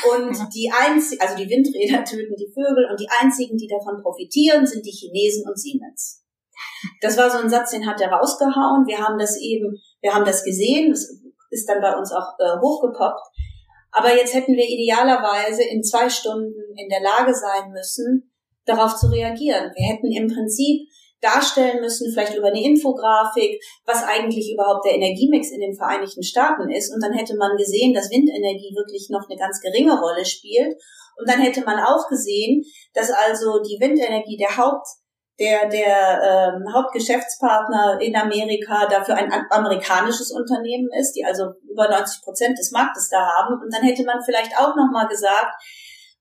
und 0.09 0.37
die 0.55 0.71
einzigen, 0.71 1.21
also 1.21 1.35
die 1.35 1.49
Windräder 1.49 2.03
töten 2.05 2.35
die 2.39 2.47
Vögel 2.53 2.87
und 2.89 2.97
die 2.97 3.09
einzigen, 3.09 3.57
die 3.57 3.67
davon 3.67 4.01
profitieren, 4.01 4.65
sind 4.65 4.85
die 4.85 4.91
Chinesen 4.91 5.43
und 5.49 5.59
Siemens. 5.59 6.23
Das 7.01 7.17
war 7.17 7.29
so 7.29 7.39
ein 7.39 7.49
Satz, 7.49 7.71
den 7.71 7.85
hat 7.85 7.99
er 7.99 8.07
rausgehauen. 8.07 8.87
Wir 8.87 8.99
haben 8.99 9.19
das 9.19 9.35
eben, 9.41 9.75
wir 9.99 10.13
haben 10.13 10.23
das 10.23 10.45
gesehen, 10.45 10.91
das 10.91 11.09
ist 11.49 11.67
dann 11.67 11.81
bei 11.81 11.93
uns 11.93 12.13
auch 12.13 12.39
äh, 12.39 12.57
hochgepoppt. 12.61 13.19
Aber 13.91 14.15
jetzt 14.15 14.33
hätten 14.33 14.55
wir 14.55 14.63
idealerweise 14.63 15.63
in 15.63 15.83
zwei 15.83 16.09
Stunden 16.09 16.55
in 16.77 16.87
der 16.87 17.01
Lage 17.01 17.33
sein 17.35 17.71
müssen, 17.71 18.31
darauf 18.63 18.95
zu 18.95 19.07
reagieren. 19.07 19.71
Wir 19.75 19.93
hätten 19.93 20.09
im 20.11 20.33
Prinzip 20.33 20.87
darstellen 21.25 21.81
müssen, 21.81 22.11
vielleicht 22.11 22.35
über 22.35 22.47
eine 22.47 22.63
Infografik, 22.63 23.59
was 23.85 24.03
eigentlich 24.03 24.53
überhaupt 24.53 24.85
der 24.85 24.95
Energiemix 24.95 25.49
in 25.51 25.61
den 25.61 25.75
Vereinigten 25.75 26.23
Staaten 26.23 26.69
ist. 26.69 26.93
Und 26.93 27.01
dann 27.01 27.13
hätte 27.13 27.35
man 27.35 27.57
gesehen, 27.57 27.93
dass 27.93 28.11
Windenergie 28.11 28.75
wirklich 28.75 29.09
noch 29.09 29.27
eine 29.27 29.39
ganz 29.39 29.59
geringe 29.59 29.99
Rolle 29.99 30.25
spielt. 30.25 30.75
Und 31.17 31.29
dann 31.29 31.39
hätte 31.39 31.63
man 31.63 31.79
auch 31.79 32.07
gesehen, 32.07 32.63
dass 32.93 33.09
also 33.09 33.61
die 33.63 33.79
Windenergie 33.79 34.37
der 34.37 34.57
Haupt 34.57 34.87
der, 35.39 35.67
der 35.67 36.53
ähm, 36.55 36.73
Hauptgeschäftspartner 36.73 37.99
in 37.99 38.15
Amerika 38.15 38.87
dafür 38.87 39.15
ein 39.15 39.31
amerikanisches 39.49 40.31
Unternehmen 40.31 40.87
ist, 40.97 41.13
die 41.13 41.25
also 41.25 41.51
über 41.69 41.89
90 41.89 42.23
Prozent 42.23 42.57
des 42.57 42.71
Marktes 42.71 43.09
da 43.09 43.19
haben. 43.19 43.61
Und 43.61 43.73
dann 43.73 43.83
hätte 43.83 44.05
man 44.05 44.23
vielleicht 44.23 44.57
auch 44.57 44.75
nochmal 44.75 45.07
gesagt, 45.07 45.61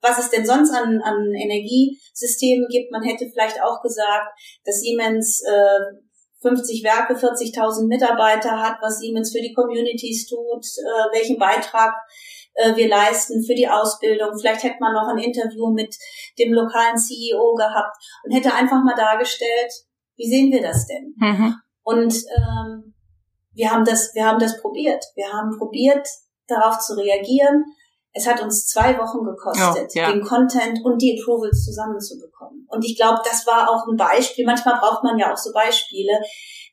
was 0.05 0.19
es 0.19 0.31
denn 0.31 0.47
sonst 0.47 0.71
an, 0.73 1.01
an 1.03 1.33
Energiesystemen 1.35 2.69
gibt. 2.69 2.93
Man 2.93 3.03
hätte 3.03 3.29
vielleicht 3.31 3.61
auch 3.63 3.83
gesagt, 3.83 4.29
dass 4.65 4.81
Siemens 4.81 5.43
äh, 5.43 5.97
50 6.43 6.85
Werke, 6.85 7.15
40.000 7.15 7.89
Mitarbeiter 7.89 8.61
hat, 8.61 8.77
was 8.83 8.99
Siemens 8.99 9.33
für 9.33 9.41
die 9.41 9.55
Communities 9.55 10.29
tut, 10.29 10.65
äh, 10.65 11.17
welchen 11.17 11.39
Beitrag 11.39 11.95
äh, 12.55 12.77
wir 12.77 12.89
leisten 12.89 13.43
für 13.43 13.55
die 13.55 13.69
Ausbildung. 13.69 14.39
Vielleicht 14.39 14.63
hätte 14.63 14.77
man 14.81 14.93
noch 14.93 15.09
ein 15.09 15.19
Interview 15.19 15.73
mit 15.73 15.97
dem 16.39 16.53
lokalen 16.53 16.99
CEO 16.99 17.55
gehabt 17.55 17.97
und 18.25 18.33
hätte 18.33 18.55
einfach 18.55 18.85
mal 18.85 18.95
dargestellt, 18.95 19.73
wie 20.17 20.29
sehen 20.29 20.53
wir 20.53 20.63
das 20.63 20.87
denn? 20.87 21.15
Mhm. 21.17 21.55
Und 21.83 22.15
ähm, 22.15 22.95
wir 23.55 23.71
haben 23.71 23.85
das, 23.85 24.15
wir 24.15 24.27
haben 24.27 24.39
das 24.39 24.61
probiert. 24.61 25.03
Wir 25.15 25.33
haben 25.33 25.57
probiert, 25.59 26.07
darauf 26.47 26.79
zu 26.79 26.95
reagieren. 26.95 27.65
Es 28.17 28.27
hat 28.29 28.41
uns 28.41 28.67
zwei 28.67 28.97
Wochen 28.97 29.25
gekostet, 29.25 29.91
oh, 29.91 29.99
ja. 29.99 30.13
den 30.13 30.23
Content 30.23 30.79
und 30.85 31.03
die 31.03 31.19
Approvals 31.19 31.65
zusammenzubekommen. 31.65 32.65
Und 32.69 32.85
ich 32.85 32.97
glaube, 32.97 33.19
das 33.25 33.45
war 33.47 33.69
auch 33.69 33.89
ein 33.89 33.97
Beispiel. 33.97 34.47
Manchmal 34.47 34.79
braucht 34.79 35.03
man 35.03 35.19
ja 35.19 35.33
auch 35.33 35.37
so 35.37 35.53
Beispiele, 35.53 36.21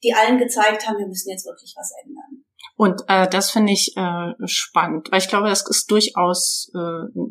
die 0.03 0.13
allen 0.13 0.37
gezeigt 0.37 0.87
haben, 0.87 0.97
wir 0.97 1.07
müssen 1.07 1.31
jetzt 1.31 1.45
wirklich 1.45 1.73
was 1.75 1.91
ändern. 2.03 2.45
Und 2.75 3.01
äh, 3.07 3.27
das 3.27 3.51
finde 3.51 3.73
ich 3.73 3.93
äh, 3.95 4.33
spannend, 4.45 5.11
weil 5.11 5.19
ich 5.19 5.27
glaube, 5.27 5.49
das 5.49 5.67
ist 5.67 5.89
durchaus 5.91 6.71
äh, 6.73 7.21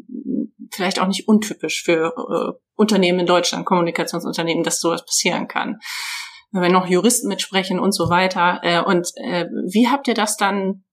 vielleicht 0.72 1.00
auch 1.00 1.06
nicht 1.06 1.28
untypisch 1.28 1.82
für 1.82 2.14
äh, 2.16 2.60
Unternehmen 2.76 3.20
in 3.20 3.26
Deutschland, 3.26 3.66
Kommunikationsunternehmen, 3.66 4.62
dass 4.62 4.80
sowas 4.80 5.04
passieren 5.04 5.48
kann. 5.48 5.78
Wenn 6.52 6.72
noch 6.72 6.86
Juristen 6.86 7.28
mitsprechen 7.28 7.78
und 7.78 7.92
so 7.92 8.10
weiter. 8.10 8.60
Äh, 8.62 8.82
und 8.82 9.08
äh, 9.16 9.46
wie 9.72 9.88
habt 9.88 10.08
ihr 10.08 10.14
das 10.14 10.36
dann 10.36 10.84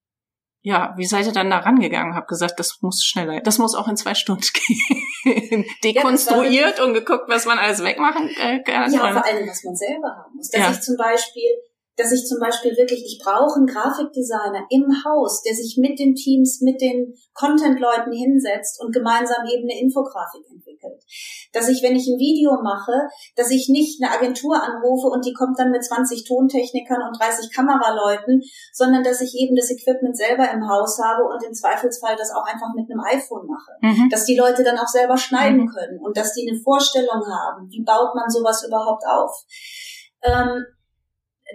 ja, 0.67 0.93
wie 0.97 1.05
seid 1.05 1.25
ihr 1.25 1.31
dann 1.31 1.49
da 1.49 1.59
rangegangen? 1.59 2.13
Hab 2.13 2.27
gesagt, 2.27 2.59
das 2.59 2.79
muss 2.81 3.01
schneller, 3.01 3.39
das 3.39 3.57
muss 3.57 3.73
auch 3.73 3.87
in 3.87 3.95
zwei 3.95 4.13
Stunden 4.15 4.43
gehen. 5.23 5.63
Dekonstruiert 5.81 6.79
ja, 6.79 6.83
und 6.83 6.93
geguckt, 6.93 7.23
was 7.29 7.45
man 7.45 7.57
alles 7.57 7.81
wegmachen 7.81 8.27
äh, 8.27 8.61
kann. 8.63 8.91
Ja, 8.91 9.13
vor 9.13 9.23
allem, 9.23 9.47
was 9.47 9.63
man 9.63 9.73
selber 9.73 10.09
haben 10.09 10.35
muss. 10.35 10.49
Dass 10.49 10.61
ja. 10.61 10.71
ich 10.71 10.81
zum 10.81 10.97
Beispiel 10.97 11.51
dass 11.95 12.11
ich 12.11 12.27
zum 12.27 12.37
Beispiel 12.39 12.77
wirklich, 12.77 13.01
ich 13.01 13.19
brauche 13.23 13.57
einen 13.57 13.65
Grafikdesigner 13.65 14.67
im 14.69 14.85
Haus, 15.03 15.41
der 15.41 15.55
sich 15.55 15.79
mit 15.81 15.97
den 15.97 16.13
Teams, 16.13 16.61
mit 16.61 16.79
den 16.79 17.15
Content-Leuten 17.33 18.11
hinsetzt 18.11 18.79
und 18.83 18.93
gemeinsam 18.93 19.47
eben 19.47 19.63
eine 19.63 19.81
Infografik 19.81 20.45
entwickelt. 20.45 20.66
Dass 21.53 21.69
ich, 21.69 21.81
wenn 21.83 21.95
ich 21.95 22.07
ein 22.07 22.19
Video 22.19 22.61
mache, 22.61 23.07
dass 23.35 23.51
ich 23.51 23.69
nicht 23.69 24.01
eine 24.01 24.13
Agentur 24.13 24.61
anrufe 24.61 25.07
und 25.07 25.25
die 25.25 25.33
kommt 25.33 25.57
dann 25.59 25.71
mit 25.71 25.83
20 25.83 26.25
Tontechnikern 26.27 27.01
und 27.01 27.19
30 27.19 27.53
Kameraleuten, 27.53 28.41
sondern 28.73 29.03
dass 29.03 29.21
ich 29.21 29.35
eben 29.35 29.55
das 29.55 29.71
Equipment 29.71 30.17
selber 30.17 30.49
im 30.51 30.67
Haus 30.67 30.99
habe 31.03 31.23
und 31.23 31.43
im 31.43 31.53
Zweifelsfall 31.53 32.15
das 32.15 32.31
auch 32.31 32.45
einfach 32.45 32.73
mit 32.75 32.89
einem 32.89 33.01
iPhone 33.01 33.47
mache. 33.47 33.73
Mhm. 33.81 34.09
Dass 34.09 34.25
die 34.25 34.37
Leute 34.37 34.63
dann 34.63 34.77
auch 34.77 34.87
selber 34.87 35.17
schneiden 35.17 35.61
mhm. 35.61 35.69
können 35.69 35.99
und 35.99 36.17
dass 36.17 36.33
die 36.33 36.47
eine 36.49 36.59
Vorstellung 36.59 37.23
haben, 37.25 37.69
wie 37.69 37.83
baut 37.83 38.15
man 38.15 38.29
sowas 38.29 38.63
überhaupt 38.65 39.03
auf. 39.07 39.31
Ähm, 40.23 40.65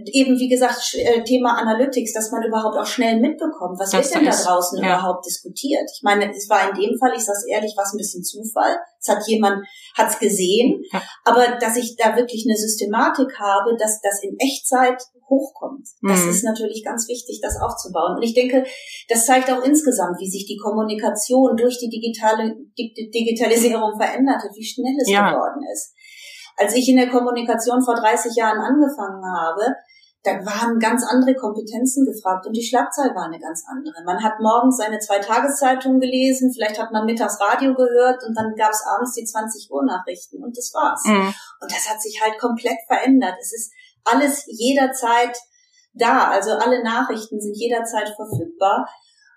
eben, 0.07 0.39
wie 0.39 0.49
gesagt, 0.49 0.95
äh, 0.95 1.23
Thema 1.23 1.59
Analytics, 1.59 2.13
dass 2.15 2.31
man 2.31 2.43
überhaupt 2.43 2.77
auch 2.77 2.87
schnell 2.87 3.21
mitbekommt, 3.21 3.79
was 3.79 3.91
das 3.91 4.11
wird 4.11 4.23
denn 4.23 4.31
da 4.31 4.37
draußen 4.37 4.79
ja. 4.79 4.85
überhaupt 4.85 5.27
diskutiert. 5.27 5.89
Ich 5.95 6.03
meine, 6.03 6.31
es 6.35 6.49
war 6.49 6.71
in 6.71 6.81
dem 6.81 6.99
Fall, 6.99 7.13
ich 7.15 7.25
sage 7.25 7.39
ehrlich, 7.51 7.75
was 7.77 7.93
ein 7.93 7.99
bisschen 7.99 8.25
Zufall. 8.25 8.79
Es 8.99 9.09
hat 9.09 9.27
jemand, 9.27 9.67
hat's 9.97 10.19
gesehen, 10.19 10.83
ja. 10.93 11.03
aber 11.25 11.59
dass 11.61 11.77
ich 11.77 11.97
da 11.97 12.17
wirklich 12.17 12.47
eine 12.49 12.57
Systematik 12.57 13.39
habe, 13.39 13.77
dass 13.79 14.01
das 14.01 14.23
in 14.23 14.37
Echtzeit 14.39 15.03
hochkommt. 15.29 15.87
Das 16.03 16.25
mhm. 16.25 16.31
ist 16.31 16.45
natürlich 16.45 16.85
ganz 16.85 17.09
wichtig, 17.09 17.41
das 17.43 17.61
aufzubauen. 17.61 18.17
Und 18.17 18.23
ich 18.23 18.35
denke, 18.35 18.65
das 19.09 19.27
zeigt 19.27 19.51
auch 19.51 19.63
insgesamt, 19.63 20.19
wie 20.21 20.31
sich 20.31 20.47
die 20.47 20.57
Kommunikation 20.57 21.57
durch 21.57 21.79
die 21.79 21.89
digitale 21.89 22.55
die 22.79 22.93
Digitalisierung 23.13 23.99
verändert 23.99 24.43
hat, 24.43 24.55
wie 24.55 24.65
schnell 24.65 24.97
es 25.01 25.11
ja. 25.11 25.31
geworden 25.31 25.63
ist. 25.73 25.95
Als 26.57 26.75
ich 26.75 26.89
in 26.89 26.97
der 26.97 27.11
Kommunikation 27.11 27.83
vor 27.83 27.95
30 27.95 28.35
Jahren 28.37 28.61
angefangen 28.61 29.25
habe, 29.25 29.77
da 30.25 30.33
waren 30.47 30.79
ganz 30.79 31.05
andere 31.05 31.35
Kompetenzen 31.35 32.07
gefragt 32.07 32.47
und 32.47 32.53
die 32.53 32.63
Schlagzahl 32.63 33.13
war 33.15 33.25
eine 33.25 33.41
ganz 33.41 33.65
andere. 33.69 34.05
Man 34.05 34.23
hat 34.23 34.35
morgens 34.41 34.77
seine 34.77 35.01
zwei 35.01 35.19
Tageszeitungen 35.19 35.99
gelesen, 35.99 36.53
vielleicht 36.55 36.81
hat 36.81 36.93
man 36.93 37.07
mittags 37.07 37.41
Radio 37.41 37.75
gehört 37.75 38.23
und 38.25 38.37
dann 38.37 38.55
gab 38.55 38.71
es 38.71 38.85
abends 38.87 39.15
die 39.15 39.25
20 39.25 39.69
Uhr 39.71 39.85
Nachrichten 39.85 40.43
und 40.43 40.57
das 40.57 40.73
war's. 40.75 41.03
Mhm. 41.05 41.35
Und 41.61 41.73
das 41.73 41.91
hat 41.91 42.01
sich 42.01 42.21
halt 42.23 42.39
komplett 42.39 42.79
verändert. 42.87 43.35
Es 43.41 43.53
ist 43.53 43.73
alles 44.05 44.45
jederzeit 44.47 45.37
da, 45.95 46.29
also 46.31 46.53
alle 46.53 46.83
Nachrichten 46.85 47.41
sind 47.41 47.57
jederzeit 47.57 48.15
verfügbar. 48.15 48.89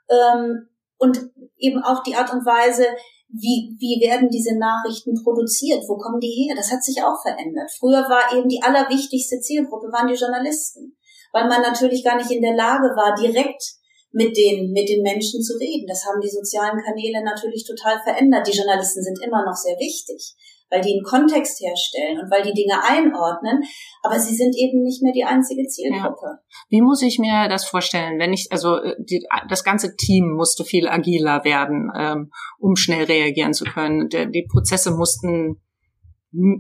Ähm, 0.10 0.70
und 0.98 1.30
eben 1.58 1.84
auch 1.84 2.04
die 2.04 2.16
Art 2.16 2.32
und 2.32 2.46
Weise, 2.46 2.86
wie, 3.28 3.76
wie 3.80 4.00
werden 4.00 4.30
diese 4.30 4.58
Nachrichten 4.58 5.14
produziert? 5.22 5.84
Wo 5.88 5.98
kommen 5.98 6.20
die 6.20 6.46
her? 6.46 6.56
Das 6.56 6.72
hat 6.72 6.84
sich 6.84 7.02
auch 7.04 7.20
verändert. 7.22 7.70
Früher 7.80 8.08
war 8.08 8.32
eben 8.38 8.48
die 8.48 8.62
allerwichtigste 8.62 9.40
Zielgruppe, 9.40 9.92
waren 9.92 10.08
die 10.08 10.20
Journalisten, 10.20 10.96
weil 11.34 11.48
man 11.48 11.62
natürlich 11.62 12.04
gar 12.04 12.18
nicht 12.18 12.32
in 12.32 12.42
der 12.42 12.56
Lage 12.56 12.88
war, 12.96 13.16
direkt 13.16 13.62
mit 14.12 14.38
den, 14.38 14.72
mit 14.72 14.88
den 14.88 15.04
Menschen 15.04 15.42
zu 15.42 15.58
reden. 15.60 15.88
Das 15.88 16.06
haben 16.06 16.22
die 16.22 16.30
sozialen 16.30 16.80
Kanäle 16.80 17.24
natürlich 17.24 17.66
total 17.66 18.00
verändert. 18.00 18.48
Die 18.48 18.56
Journalisten 18.56 19.04
sind 19.04 19.20
immer 19.22 19.44
noch 19.44 19.56
sehr 19.56 19.76
wichtig 19.76 20.36
weil 20.70 20.82
die 20.82 20.94
einen 20.94 21.04
Kontext 21.04 21.62
herstellen 21.62 22.20
und 22.20 22.32
weil 22.32 22.44
die 22.44 22.54
Dinge 22.54 22.84
einordnen, 22.84 23.64
aber 24.04 24.20
sie 24.20 24.36
sind 24.36 24.56
eben 24.58 24.84
nicht 24.84 25.04
mehr 25.04 25.14
die 25.14 25.24
einzige 25.24 25.68
Zielgruppe. 25.68 26.26
Ja. 26.26 26.40
Wie 26.70 26.82
muss 26.82 27.02
ich 27.02 27.20
mir 27.20 27.48
das 27.48 27.66
vorstellen, 27.66 28.20
wenn 28.20 28.34
ich, 28.34 28.48
also 28.52 28.78
äh, 28.78 28.96
die, 29.00 29.26
das 29.48 29.64
ganze 29.64 29.96
Team 29.96 30.32
musste 30.32 30.64
viel 30.64 30.88
agiler 30.88 31.44
werden, 31.44 31.92
ähm, 31.98 32.32
um 32.58 32.76
schnell 32.76 33.06
reagieren 33.06 33.54
zu 33.54 33.66
können. 33.66 34.10
Der, 34.10 34.26
die 34.26 34.48
Prozesse 34.52 34.92
mussten 34.92 35.62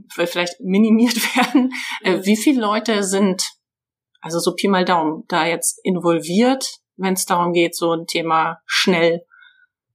vielleicht 0.09 0.59
minimiert 0.61 1.15
werden. 1.35 1.71
Äh, 2.01 2.25
wie 2.25 2.37
viele 2.37 2.61
Leute 2.61 3.03
sind, 3.03 3.43
also 4.21 4.39
so 4.39 4.53
Pi 4.55 4.67
mal 4.67 4.85
Daumen, 4.85 5.23
da 5.27 5.45
jetzt 5.45 5.79
involviert, 5.83 6.79
wenn 6.97 7.13
es 7.13 7.25
darum 7.25 7.53
geht, 7.53 7.75
so 7.75 7.91
ein 7.91 8.05
Thema 8.05 8.59
schnell 8.65 9.25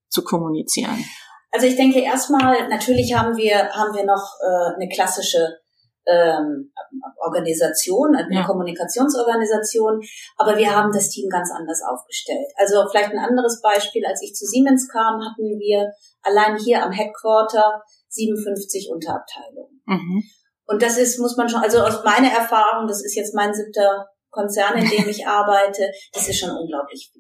zu 0.09 0.23
kommunizieren? 0.23 1.05
Also 1.51 1.67
ich 1.67 1.77
denke 1.77 2.01
erstmal, 2.01 2.69
natürlich 2.69 3.15
haben 3.15 3.37
wir, 3.37 3.71
haben 3.71 3.95
wir 3.95 4.05
noch 4.05 4.37
äh, 4.41 4.75
eine 4.75 4.89
klassische 4.89 5.59
ähm, 6.07 6.73
Organisation, 7.19 8.15
eine 8.17 8.35
ja. 8.35 8.47
Kommunikationsorganisation, 8.47 10.01
aber 10.37 10.57
wir 10.57 10.75
haben 10.75 10.93
das 10.93 11.11
Team 11.11 11.29
ganz 11.29 11.51
anders 11.53 11.83
aufgestellt. 11.83 12.47
Also 12.57 12.87
vielleicht 12.91 13.11
ein 13.11 13.19
anderes 13.19 13.61
Beispiel, 13.61 14.05
als 14.07 14.23
ich 14.23 14.35
zu 14.35 14.47
Siemens 14.47 14.89
kam, 14.89 15.21
hatten 15.21 15.59
wir 15.59 15.93
allein 16.23 16.57
hier 16.57 16.83
am 16.83 16.93
Headquarter 16.93 17.83
57 18.09 18.91
Unterabteilungen. 18.91 19.83
Mhm. 19.87 20.25
Und 20.67 20.83
das 20.83 20.99
ist, 20.99 21.19
muss 21.19 21.37
man 21.37 21.49
schon, 21.49 21.61
also 21.61 21.81
aus 21.81 22.05
meiner 22.05 22.31
Erfahrung, 22.31 22.87
das 22.87 23.05
ist 23.05 23.17
jetzt 23.17 23.35
mein 23.35 23.53
siebter 23.53 24.07
Konzern, 24.31 24.79
in 24.79 24.89
dem 24.89 25.09
ich 25.09 25.27
arbeite, 25.27 25.91
das 26.13 26.29
ist 26.29 26.39
schon 26.39 26.51
unglaublich 26.51 27.11
viel. 27.13 27.20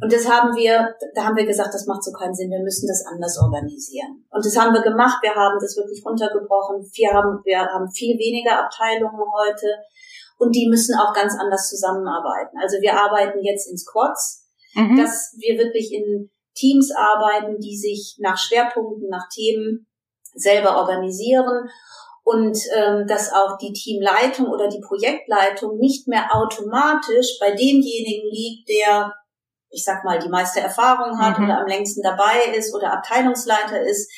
Und 0.00 0.12
das 0.12 0.28
haben 0.28 0.54
wir, 0.54 0.94
da 1.14 1.24
haben 1.24 1.36
wir 1.36 1.46
gesagt, 1.46 1.72
das 1.72 1.86
macht 1.86 2.04
so 2.04 2.12
keinen 2.12 2.34
Sinn, 2.34 2.50
wir 2.50 2.62
müssen 2.62 2.86
das 2.86 3.04
anders 3.06 3.38
organisieren. 3.40 4.24
Und 4.28 4.44
das 4.44 4.56
haben 4.56 4.74
wir 4.74 4.82
gemacht, 4.82 5.22
wir 5.22 5.34
haben 5.34 5.56
das 5.58 5.76
wirklich 5.76 6.04
runtergebrochen. 6.04 6.84
Wir 6.92 7.12
haben, 7.14 7.40
wir 7.44 7.60
haben 7.60 7.90
viel 7.90 8.18
weniger 8.18 8.64
Abteilungen 8.64 9.24
heute 9.32 9.66
und 10.38 10.54
die 10.54 10.68
müssen 10.68 10.94
auch 10.98 11.14
ganz 11.14 11.34
anders 11.40 11.68
zusammenarbeiten. 11.68 12.58
Also 12.60 12.76
wir 12.80 12.92
arbeiten 12.92 13.42
jetzt 13.42 13.70
in 13.70 13.78
Squads, 13.78 14.46
mhm. 14.74 14.98
dass 14.98 15.34
wir 15.38 15.56
wirklich 15.56 15.92
in 15.92 16.30
Teams 16.54 16.92
arbeiten, 16.94 17.58
die 17.58 17.76
sich 17.76 18.16
nach 18.18 18.36
Schwerpunkten, 18.36 19.08
nach 19.08 19.28
Themen 19.32 19.86
selber 20.34 20.76
organisieren 20.76 21.68
und 22.22 22.58
ähm, 22.74 23.06
dass 23.06 23.32
auch 23.32 23.56
die 23.56 23.72
Teamleitung 23.72 24.48
oder 24.48 24.68
die 24.68 24.80
Projektleitung 24.80 25.78
nicht 25.78 26.08
mehr 26.08 26.34
automatisch 26.34 27.38
bei 27.40 27.52
demjenigen 27.52 28.28
liegt, 28.30 28.68
der 28.68 29.14
ich 29.70 29.84
sag 29.84 30.04
mal, 30.04 30.18
die 30.18 30.28
meiste 30.28 30.60
Erfahrung 30.60 31.18
hat 31.18 31.38
mhm. 31.38 31.44
oder 31.44 31.60
am 31.60 31.66
längsten 31.66 32.02
dabei 32.02 32.54
ist 32.56 32.74
oder 32.74 32.92
Abteilungsleiter 32.92 33.80
ist, 33.82 34.10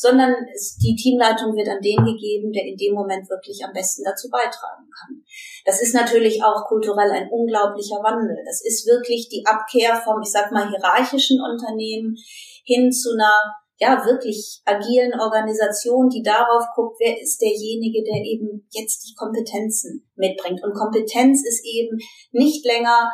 sondern 0.00 0.32
die 0.80 0.96
Teamleitung 0.96 1.54
wird 1.54 1.68
an 1.68 1.82
den 1.82 2.00
gegeben, 2.02 2.52
der 2.52 2.64
in 2.64 2.76
dem 2.76 2.94
Moment 2.94 3.28
wirklich 3.28 3.60
am 3.62 3.72
besten 3.74 4.02
dazu 4.02 4.30
beitragen 4.30 4.88
kann. 4.88 5.22
Das 5.66 5.82
ist 5.82 5.94
natürlich 5.94 6.42
auch 6.42 6.64
kulturell 6.66 7.10
ein 7.10 7.28
unglaublicher 7.28 8.00
Wandel. 8.00 8.36
Das 8.46 8.64
ist 8.64 8.86
wirklich 8.86 9.28
die 9.28 9.44
Abkehr 9.44 9.94
vom, 9.96 10.22
ich 10.22 10.32
sag 10.32 10.50
mal, 10.52 10.70
hierarchischen 10.70 11.36
Unternehmen 11.44 12.16
hin 12.64 12.90
zu 12.90 13.12
einer 13.12 13.60
ja, 13.80 14.04
wirklich 14.04 14.60
agilen 14.64 15.18
Organisation, 15.18 16.08
die 16.08 16.22
darauf 16.22 16.64
guckt, 16.74 16.96
wer 17.00 17.20
ist 17.20 17.40
derjenige, 17.40 18.02
der 18.04 18.24
eben 18.24 18.68
jetzt 18.70 19.04
die 19.08 19.14
Kompetenzen 19.14 20.08
mitbringt. 20.16 20.62
Und 20.62 20.72
Kompetenz 20.72 21.44
ist 21.46 21.64
eben 21.64 21.98
nicht 22.32 22.64
länger 22.64 23.10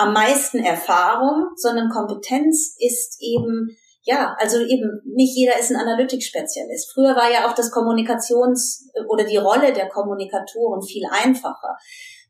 am 0.00 0.12
meisten 0.12 0.58
Erfahrung, 0.58 1.48
sondern 1.56 1.90
Kompetenz 1.90 2.76
ist 2.78 3.18
eben, 3.20 3.76
ja, 4.02 4.34
also 4.38 4.58
eben 4.60 5.02
nicht 5.04 5.36
jeder 5.36 5.58
ist 5.58 5.70
ein 5.70 5.76
Analytics-Spezialist. 5.76 6.92
Früher 6.94 7.14
war 7.14 7.30
ja 7.30 7.48
auch 7.48 7.54
das 7.54 7.70
Kommunikations- 7.70 8.88
oder 9.08 9.24
die 9.24 9.36
Rolle 9.36 9.72
der 9.72 9.88
Kommunikatoren 9.88 10.82
viel 10.82 11.04
einfacher. 11.10 11.76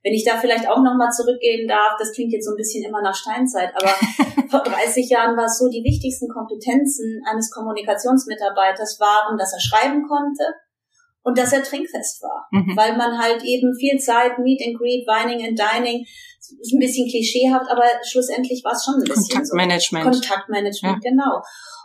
Wenn 0.02 0.14
ich 0.14 0.24
da 0.24 0.38
vielleicht 0.38 0.66
auch 0.66 0.82
nochmal 0.82 1.12
zurückgehen 1.12 1.68
darf, 1.68 1.94
das 1.98 2.12
klingt 2.12 2.32
jetzt 2.32 2.46
so 2.46 2.52
ein 2.52 2.56
bisschen 2.56 2.84
immer 2.84 3.02
nach 3.02 3.14
Steinzeit, 3.14 3.70
aber 3.74 3.92
vor 4.50 4.62
30 4.62 5.08
Jahren 5.08 5.36
war 5.36 5.44
es 5.44 5.58
so, 5.58 5.68
die 5.68 5.84
wichtigsten 5.84 6.28
Kompetenzen 6.28 7.22
eines 7.30 7.50
Kommunikationsmitarbeiters 7.50 8.98
waren, 8.98 9.36
dass 9.36 9.52
er 9.52 9.60
schreiben 9.60 10.08
konnte, 10.08 10.44
und 11.22 11.38
dass 11.38 11.52
er 11.52 11.62
trinkfest 11.62 12.22
war, 12.22 12.48
mhm. 12.50 12.76
weil 12.76 12.96
man 12.96 13.18
halt 13.18 13.42
eben 13.44 13.74
viel 13.74 13.98
Zeit, 13.98 14.38
Meet 14.38 14.62
and 14.66 14.78
Greet, 14.78 15.06
Wining 15.06 15.46
and 15.46 15.58
Dining, 15.58 16.06
ist 16.58 16.72
ein 16.72 16.80
bisschen 16.80 17.08
klischeehaft, 17.08 17.70
aber 17.70 17.84
schlussendlich 18.02 18.62
war 18.64 18.72
es 18.72 18.84
schon 18.84 18.94
ein 18.94 19.04
bisschen 19.04 19.36
Kontaktmanagement. 19.36 20.04
So. 20.04 20.20
Kontaktmanagement, 20.20 21.04
ja. 21.04 21.10
genau. 21.10 21.42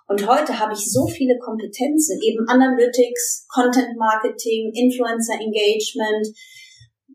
Und 0.08 0.28
heute 0.28 0.60
habe 0.60 0.74
ich 0.74 0.92
so 0.92 1.08
viele 1.08 1.38
Kompetenzen, 1.40 2.20
eben 2.22 2.48
Analytics, 2.48 3.48
Content 3.50 3.98
Marketing, 3.98 4.72
Influencer 4.74 5.34
Engagement, 5.34 6.28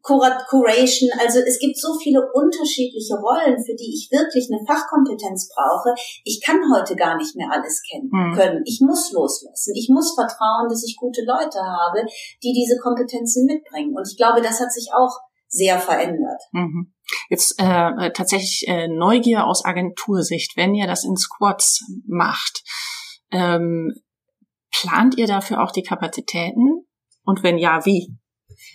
Curation. 0.03 1.11
Also 1.21 1.41
es 1.41 1.59
gibt 1.59 1.79
so 1.79 1.95
viele 1.95 2.21
unterschiedliche 2.33 3.15
Rollen, 3.15 3.63
für 3.63 3.75
die 3.77 3.95
ich 3.95 4.09
wirklich 4.11 4.49
eine 4.51 4.65
Fachkompetenz 4.67 5.51
brauche. 5.55 5.95
Ich 6.25 6.41
kann 6.43 6.61
heute 6.75 6.97
gar 6.97 7.17
nicht 7.17 7.37
mehr 7.37 7.49
alles 7.53 7.83
kennen 7.83 8.11
hm. 8.11 8.35
können. 8.35 8.63
Ich 8.65 8.81
muss 8.81 9.13
loslassen. 9.13 9.75
Ich 9.77 9.89
muss 9.89 10.15
vertrauen, 10.15 10.69
dass 10.69 10.85
ich 10.85 10.97
gute 10.97 11.23
Leute 11.23 11.61
habe, 11.61 12.05
die 12.43 12.53
diese 12.53 12.79
Kompetenzen 12.81 13.47
mitbringen. 13.47 13.95
Und 13.95 14.09
ich 14.09 14.17
glaube, 14.17 14.41
das 14.41 14.61
hat 14.61 14.73
sich 14.73 14.89
auch 14.95 15.15
sehr 15.51 15.79
verändert. 15.79 16.41
Mhm. 16.53 16.95
Jetzt 17.29 17.55
äh, 17.59 18.13
tatsächlich 18.13 18.65
äh, 18.69 18.89
Neugier 18.89 19.47
aus 19.47 19.65
Agentursicht, 19.65 20.57
wenn 20.57 20.75
ihr 20.75 20.87
das 20.87 21.05
in 21.05 21.17
Squads 21.17 21.85
macht, 22.07 22.63
ähm, 23.33 23.95
plant 24.71 25.17
ihr 25.19 25.27
dafür 25.27 25.63
auch 25.63 25.73
die 25.73 25.83
Kapazitäten? 25.83 26.87
Und 27.25 27.43
wenn 27.43 27.59
ja, 27.59 27.85
wie? 27.85 28.17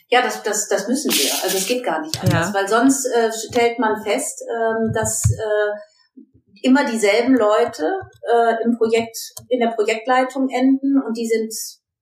Ja, 0.09 0.21
das, 0.21 0.43
das, 0.43 0.67
das 0.67 0.87
müssen 0.87 1.11
wir. 1.11 1.31
Also 1.43 1.57
es 1.57 1.67
geht 1.67 1.83
gar 1.83 2.01
nicht 2.01 2.21
anders, 2.21 2.49
ja. 2.49 2.53
weil 2.53 2.67
sonst 2.67 3.05
äh, 3.05 3.31
stellt 3.31 3.79
man 3.79 4.03
fest, 4.03 4.43
ähm, 4.49 4.91
dass 4.93 5.23
äh, 5.31 6.65
immer 6.65 6.85
dieselben 6.85 7.35
Leute 7.35 7.99
äh, 8.33 8.63
im 8.63 8.77
Projekt, 8.77 9.17
in 9.49 9.59
der 9.59 9.71
Projektleitung 9.71 10.49
enden 10.49 11.01
und 11.05 11.15
die 11.17 11.27
sind 11.27 11.53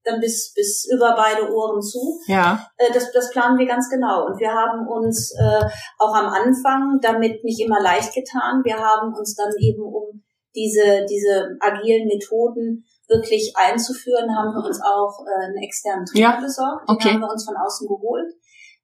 dann 0.04 0.20
bis, 0.20 0.52
bis 0.54 0.86
über 0.92 1.14
beide 1.16 1.52
Ohren 1.52 1.80
zu. 1.80 2.20
Ja. 2.26 2.66
Äh, 2.76 2.92
das, 2.92 3.10
das 3.12 3.30
planen 3.30 3.58
wir 3.58 3.66
ganz 3.66 3.88
genau. 3.90 4.26
Und 4.26 4.38
wir 4.38 4.52
haben 4.52 4.86
uns 4.86 5.34
äh, 5.38 5.64
auch 5.98 6.14
am 6.14 6.26
Anfang 6.26 6.98
damit 7.02 7.42
nicht 7.44 7.60
immer 7.60 7.80
leicht 7.80 8.14
getan. 8.14 8.62
Wir 8.64 8.76
haben 8.76 9.14
uns 9.14 9.34
dann 9.34 9.52
eben 9.58 9.82
um 9.82 10.22
diese, 10.54 11.04
diese 11.08 11.56
agilen 11.60 12.06
Methoden 12.06 12.84
wirklich 13.08 13.52
einzuführen, 13.56 14.34
haben 14.34 14.54
wir 14.54 14.64
uns 14.64 14.80
auch 14.80 15.24
äh, 15.26 15.46
einen 15.46 15.58
externen 15.58 16.06
Trainer 16.06 16.36
ja. 16.36 16.40
besorgt. 16.40 16.88
Den 16.88 16.96
okay. 16.96 17.08
haben 17.10 17.20
wir 17.20 17.30
uns 17.30 17.44
von 17.44 17.56
außen 17.56 17.88
geholt, 17.88 18.32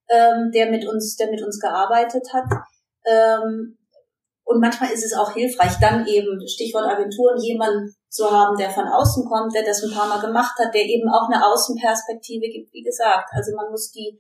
ähm, 0.09 0.51
der 0.53 0.71
mit 0.71 0.87
uns, 0.87 1.17
der 1.17 1.31
mit 1.31 1.43
uns 1.43 1.59
gearbeitet 1.61 2.27
hat. 2.33 2.45
Ähm, 3.07 3.79
und 4.51 4.61
manchmal 4.61 4.91
ist 4.91 5.05
es 5.05 5.15
auch 5.15 5.33
hilfreich, 5.33 5.79
dann 5.81 6.05
eben, 6.09 6.43
Stichwort 6.49 6.91
Agenturen, 6.91 7.39
jemanden 7.39 7.95
zu 8.09 8.29
haben, 8.29 8.57
der 8.59 8.69
von 8.69 8.83
außen 8.83 9.25
kommt, 9.25 9.55
der 9.55 9.63
das 9.63 9.85
ein 9.85 9.95
paar 9.95 10.09
Mal 10.09 10.21
gemacht 10.21 10.59
hat, 10.59 10.75
der 10.75 10.83
eben 10.83 11.09
auch 11.09 11.31
eine 11.31 11.47
Außenperspektive 11.47 12.51
gibt, 12.51 12.73
wie 12.73 12.83
gesagt. 12.83 13.31
Also 13.31 13.55
man 13.55 13.71
muss 13.71 13.93
die 13.93 14.19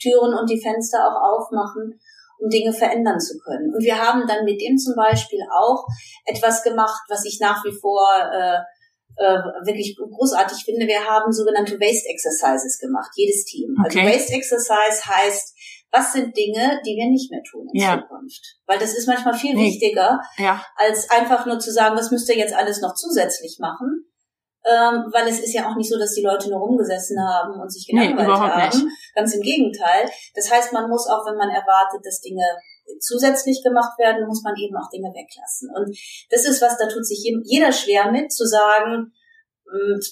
Türen 0.00 0.32
und 0.38 0.48
die 0.48 0.62
Fenster 0.62 1.02
auch 1.02 1.18
aufmachen, 1.18 1.98
um 2.38 2.48
Dinge 2.48 2.72
verändern 2.72 3.18
zu 3.18 3.34
können. 3.42 3.74
Und 3.74 3.82
wir 3.82 3.98
haben 3.98 4.28
dann 4.28 4.44
mit 4.44 4.60
dem 4.60 4.78
zum 4.78 4.94
Beispiel 4.94 5.40
auch 5.50 5.84
etwas 6.24 6.62
gemacht, 6.62 7.02
was 7.08 7.24
ich 7.24 7.40
nach 7.40 7.64
wie 7.64 7.74
vor 7.74 8.06
äh, 8.30 8.62
äh, 9.16 9.42
wirklich 9.66 9.98
großartig 9.98 10.64
finde. 10.64 10.86
Wir 10.86 11.02
haben 11.02 11.32
sogenannte 11.32 11.80
Waste 11.80 12.08
Exercises 12.10 12.78
gemacht, 12.78 13.10
jedes 13.16 13.44
Team. 13.44 13.74
Also 13.82 13.98
okay. 13.98 14.06
Also 14.06 14.14
Waste 14.14 14.34
Exercise 14.34 15.02
heißt, 15.02 15.54
was 15.94 16.12
sind 16.12 16.36
Dinge, 16.36 16.80
die 16.84 16.96
wir 16.96 17.08
nicht 17.08 17.30
mehr 17.30 17.42
tun 17.48 17.68
in 17.72 17.80
ja. 17.80 18.00
Zukunft? 18.00 18.58
Weil 18.66 18.78
das 18.78 18.96
ist 18.96 19.06
manchmal 19.06 19.34
viel 19.34 19.54
nee. 19.54 19.66
wichtiger, 19.66 20.20
ja. 20.38 20.60
als 20.76 21.08
einfach 21.08 21.46
nur 21.46 21.60
zu 21.60 21.70
sagen, 21.70 21.96
was 21.96 22.10
müsst 22.10 22.28
ihr 22.28 22.36
jetzt 22.36 22.54
alles 22.54 22.80
noch 22.80 22.94
zusätzlich 22.94 23.58
machen. 23.60 24.10
Ähm, 24.66 25.12
weil 25.12 25.28
es 25.28 25.40
ist 25.40 25.52
ja 25.52 25.68
auch 25.68 25.76
nicht 25.76 25.90
so, 25.90 25.98
dass 25.98 26.14
die 26.14 26.24
Leute 26.24 26.48
nur 26.48 26.58
rumgesessen 26.58 27.18
haben 27.20 27.60
und 27.60 27.70
sich 27.70 27.86
gelangweilt 27.86 28.26
nee, 28.26 28.34
haben. 28.34 28.84
Nicht. 28.86 29.14
Ganz 29.14 29.34
im 29.34 29.42
Gegenteil. 29.42 30.08
Das 30.34 30.50
heißt, 30.50 30.72
man 30.72 30.88
muss 30.88 31.06
auch, 31.06 31.26
wenn 31.26 31.36
man 31.36 31.50
erwartet, 31.50 32.00
dass 32.02 32.22
Dinge 32.22 32.42
zusätzlich 32.98 33.62
gemacht 33.62 33.98
werden, 33.98 34.26
muss 34.26 34.42
man 34.42 34.56
eben 34.56 34.74
auch 34.76 34.88
Dinge 34.88 35.12
weglassen. 35.12 35.68
Und 35.76 35.94
das 36.30 36.46
ist 36.46 36.62
was, 36.62 36.78
da 36.78 36.88
tut 36.88 37.04
sich 37.04 37.22
jeder 37.44 37.72
schwer 37.72 38.10
mit, 38.10 38.32
zu 38.32 38.46
sagen, 38.46 39.12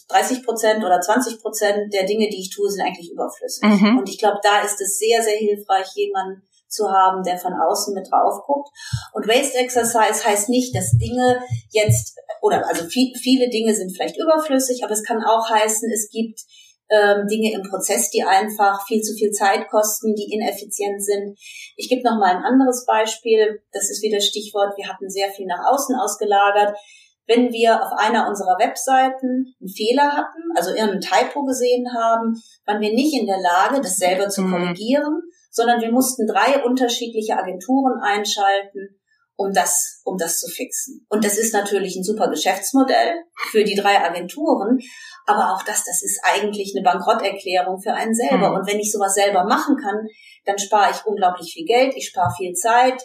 30 0.09 0.39
hm, 0.39 0.45
Prozent 0.45 0.85
oder 0.85 1.01
20 1.01 1.41
Prozent 1.41 1.93
der 1.93 2.05
Dinge, 2.05 2.29
die 2.29 2.41
ich 2.41 2.51
tue, 2.51 2.71
sind 2.71 2.85
eigentlich 2.85 3.11
überflüssig. 3.13 3.63
Mhm. 3.63 3.99
Und 3.99 4.09
ich 4.09 4.19
glaube, 4.19 4.39
da 4.43 4.63
ist 4.63 4.81
es 4.81 4.99
sehr, 4.99 5.23
sehr 5.23 5.37
hilfreich, 5.37 5.87
jemanden 5.95 6.43
zu 6.69 6.91
haben, 6.91 7.23
der 7.23 7.39
von 7.39 7.53
außen 7.53 7.95
mit 7.95 8.11
drauf 8.11 8.43
guckt. 8.47 8.71
Und 9.13 9.29
Waste 9.29 9.59
Exercise 9.59 10.25
heißt 10.25 10.49
nicht, 10.49 10.75
dass 10.75 10.91
Dinge 10.93 11.41
jetzt, 11.71 12.17
oder 12.41 12.67
also 12.67 12.87
viel, 12.87 13.13
viele 13.15 13.51
Dinge 13.51 13.75
sind 13.75 13.93
vielleicht 13.95 14.17
überflüssig, 14.17 14.83
aber 14.83 14.93
es 14.93 15.05
kann 15.05 15.23
auch 15.23 15.49
heißen, 15.51 15.91
es 15.93 16.09
gibt 16.11 16.41
ähm, 16.93 17.27
Dinge 17.27 17.53
im 17.53 17.63
Prozess, 17.63 18.11
die 18.11 18.23
einfach 18.23 18.87
viel 18.87 19.03
zu 19.03 19.15
viel 19.15 19.31
Zeit 19.31 19.69
kosten, 19.69 20.15
die 20.15 20.33
ineffizient 20.33 21.05
sind. 21.05 21.39
Ich 21.77 21.89
gebe 21.89 22.03
noch 22.03 22.19
mal 22.19 22.37
ein 22.37 22.45
anderes 22.45 22.85
Beispiel. 22.87 23.63
Das 23.73 23.91
ist 23.91 24.03
wieder 24.03 24.21
Stichwort. 24.21 24.77
Wir 24.77 24.89
hatten 24.89 25.09
sehr 25.09 25.31
viel 25.31 25.47
nach 25.47 25.73
außen 25.73 25.97
ausgelagert. 25.97 26.77
Wenn 27.27 27.53
wir 27.53 27.83
auf 27.83 27.93
einer 27.97 28.29
unserer 28.29 28.59
Webseiten 28.59 29.55
einen 29.61 29.69
Fehler 29.69 30.13
hatten, 30.13 30.43
also 30.57 30.71
irgendeinen 30.71 31.01
Typo 31.01 31.45
gesehen 31.45 31.87
haben, 31.95 32.35
waren 32.67 32.81
wir 32.81 32.93
nicht 32.93 33.19
in 33.19 33.27
der 33.27 33.41
Lage, 33.41 33.81
das 33.81 33.97
selber 33.97 34.29
zu 34.29 34.43
mhm. 34.43 34.51
korrigieren, 34.51 35.23
sondern 35.51 35.81
wir 35.81 35.93
mussten 35.93 36.27
drei 36.27 36.65
unterschiedliche 36.65 37.37
Agenturen 37.37 38.01
einschalten, 38.03 38.99
um 39.37 39.53
das, 39.53 40.01
um 40.05 40.17
das 40.19 40.39
zu 40.39 40.49
fixen. 40.49 41.07
Und 41.09 41.25
das 41.25 41.39
ist 41.39 41.53
natürlich 41.53 41.97
ein 41.97 42.05
super 42.05 42.29
Geschäftsmodell 42.29 43.15
für 43.51 43.65
die 43.65 43.77
drei 43.77 43.99
Agenturen. 44.03 44.79
Aber 45.27 45.53
auch 45.53 45.63
das, 45.63 45.85
das 45.85 46.03
ist 46.03 46.21
eigentlich 46.25 46.75
eine 46.75 46.83
Bankrotterklärung 46.83 47.81
für 47.81 47.95
einen 47.95 48.15
selber. 48.15 48.51
Mhm. 48.51 48.57
Und 48.57 48.69
wenn 48.69 48.81
ich 48.81 48.91
sowas 48.91 49.15
selber 49.15 49.45
machen 49.45 49.77
kann, 49.77 50.07
dann 50.45 50.59
spare 50.59 50.91
ich 50.91 51.07
unglaublich 51.07 51.53
viel 51.53 51.67
Geld, 51.67 51.95
ich 51.97 52.09
spare 52.09 52.33
viel 52.37 52.53
Zeit 52.55 53.01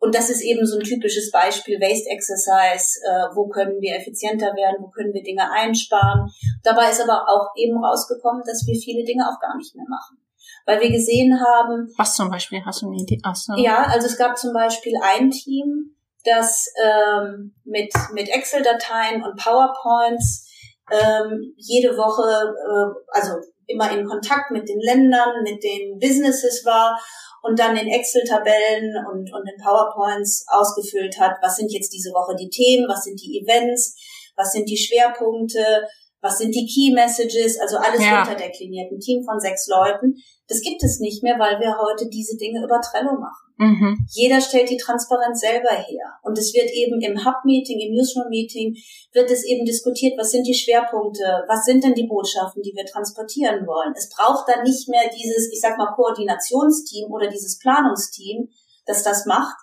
und 0.00 0.14
das 0.14 0.30
ist 0.30 0.40
eben 0.42 0.64
so 0.64 0.78
ein 0.78 0.82
typisches 0.82 1.30
Beispiel 1.30 1.78
Waste 1.78 2.08
Exercise. 2.08 2.98
Äh, 3.06 3.36
wo 3.36 3.48
können 3.48 3.80
wir 3.80 3.96
effizienter 3.96 4.56
werden? 4.56 4.76
Wo 4.80 4.88
können 4.88 5.12
wir 5.12 5.22
Dinge 5.22 5.50
einsparen? 5.52 6.30
Dabei 6.64 6.90
ist 6.90 7.02
aber 7.02 7.28
auch 7.28 7.48
eben 7.54 7.76
rausgekommen, 7.84 8.42
dass 8.46 8.66
wir 8.66 8.74
viele 8.80 9.04
Dinge 9.04 9.24
auch 9.28 9.38
gar 9.40 9.56
nicht 9.58 9.76
mehr 9.76 9.84
machen. 9.88 10.16
Weil 10.64 10.80
wir 10.80 10.90
gesehen 10.90 11.38
haben. 11.38 11.92
Was 11.98 12.16
zum 12.16 12.30
Beispiel? 12.30 12.64
Hast 12.64 12.80
du 12.80 12.86
eine 12.86 12.96
Idee? 12.96 13.20
Ach 13.22 13.36
so. 13.36 13.52
Ja, 13.56 13.84
also 13.84 14.06
es 14.06 14.16
gab 14.16 14.38
zum 14.38 14.54
Beispiel 14.54 14.94
ein 15.02 15.30
Team, 15.30 15.94
das 16.24 16.72
ähm, 16.82 17.54
mit, 17.64 17.92
mit 18.14 18.28
Excel-Dateien 18.30 19.22
und 19.22 19.36
PowerPoints 19.36 20.48
ähm, 20.90 21.54
jede 21.56 21.96
Woche, 21.96 22.24
äh, 22.24 23.18
also 23.18 23.34
immer 23.72 23.90
in 23.90 24.06
Kontakt 24.06 24.50
mit 24.50 24.68
den 24.68 24.80
Ländern, 24.80 25.42
mit 25.42 25.62
den 25.62 25.98
Businesses 25.98 26.64
war 26.64 26.98
und 27.42 27.58
dann 27.58 27.76
in 27.76 27.88
Excel-Tabellen 27.88 28.94
und, 29.10 29.32
und 29.32 29.48
in 29.48 29.62
PowerPoints 29.62 30.44
ausgefüllt 30.48 31.18
hat, 31.18 31.36
was 31.42 31.56
sind 31.56 31.72
jetzt 31.72 31.92
diese 31.92 32.10
Woche 32.10 32.36
die 32.36 32.50
Themen, 32.50 32.86
was 32.88 33.04
sind 33.04 33.20
die 33.20 33.40
Events, 33.40 33.96
was 34.36 34.52
sind 34.52 34.68
die 34.68 34.76
Schwerpunkte, 34.76 35.86
was 36.20 36.38
sind 36.38 36.54
die 36.54 36.66
Key 36.66 36.92
Messages, 36.92 37.58
also 37.58 37.78
alles 37.78 38.04
ja. 38.04 38.22
runterdekliniert, 38.22 38.92
ein 38.92 39.00
Team 39.00 39.24
von 39.24 39.40
sechs 39.40 39.66
Leuten. 39.68 40.14
Das 40.48 40.60
gibt 40.60 40.82
es 40.84 41.00
nicht 41.00 41.22
mehr, 41.22 41.38
weil 41.38 41.58
wir 41.60 41.76
heute 41.78 42.08
diese 42.08 42.36
Dinge 42.36 42.62
über 42.62 42.80
Trello 42.80 43.12
machen. 43.12 43.49
Mhm. 43.60 44.06
Jeder 44.10 44.40
stellt 44.40 44.70
die 44.70 44.78
Transparenz 44.78 45.40
selber 45.40 45.68
her. 45.68 46.16
Und 46.22 46.38
es 46.38 46.54
wird 46.54 46.70
eben 46.70 46.98
im 47.02 47.22
Hub-Meeting, 47.22 47.78
im 47.78 47.92
Newsroom-Meeting, 47.92 48.74
wird 49.12 49.30
es 49.30 49.44
eben 49.44 49.66
diskutiert, 49.66 50.18
was 50.18 50.30
sind 50.30 50.46
die 50.46 50.54
Schwerpunkte, 50.54 51.44
was 51.46 51.66
sind 51.66 51.84
denn 51.84 51.92
die 51.92 52.06
Botschaften, 52.06 52.62
die 52.62 52.72
wir 52.74 52.86
transportieren 52.86 53.66
wollen. 53.66 53.92
Es 53.94 54.08
braucht 54.08 54.48
dann 54.48 54.62
nicht 54.62 54.88
mehr 54.88 55.10
dieses, 55.14 55.52
ich 55.52 55.60
sag 55.60 55.76
mal, 55.76 55.92
Koordinationsteam 55.94 57.12
oder 57.12 57.28
dieses 57.28 57.58
Planungsteam, 57.58 58.48
das 58.86 59.02
das 59.02 59.26
macht, 59.26 59.58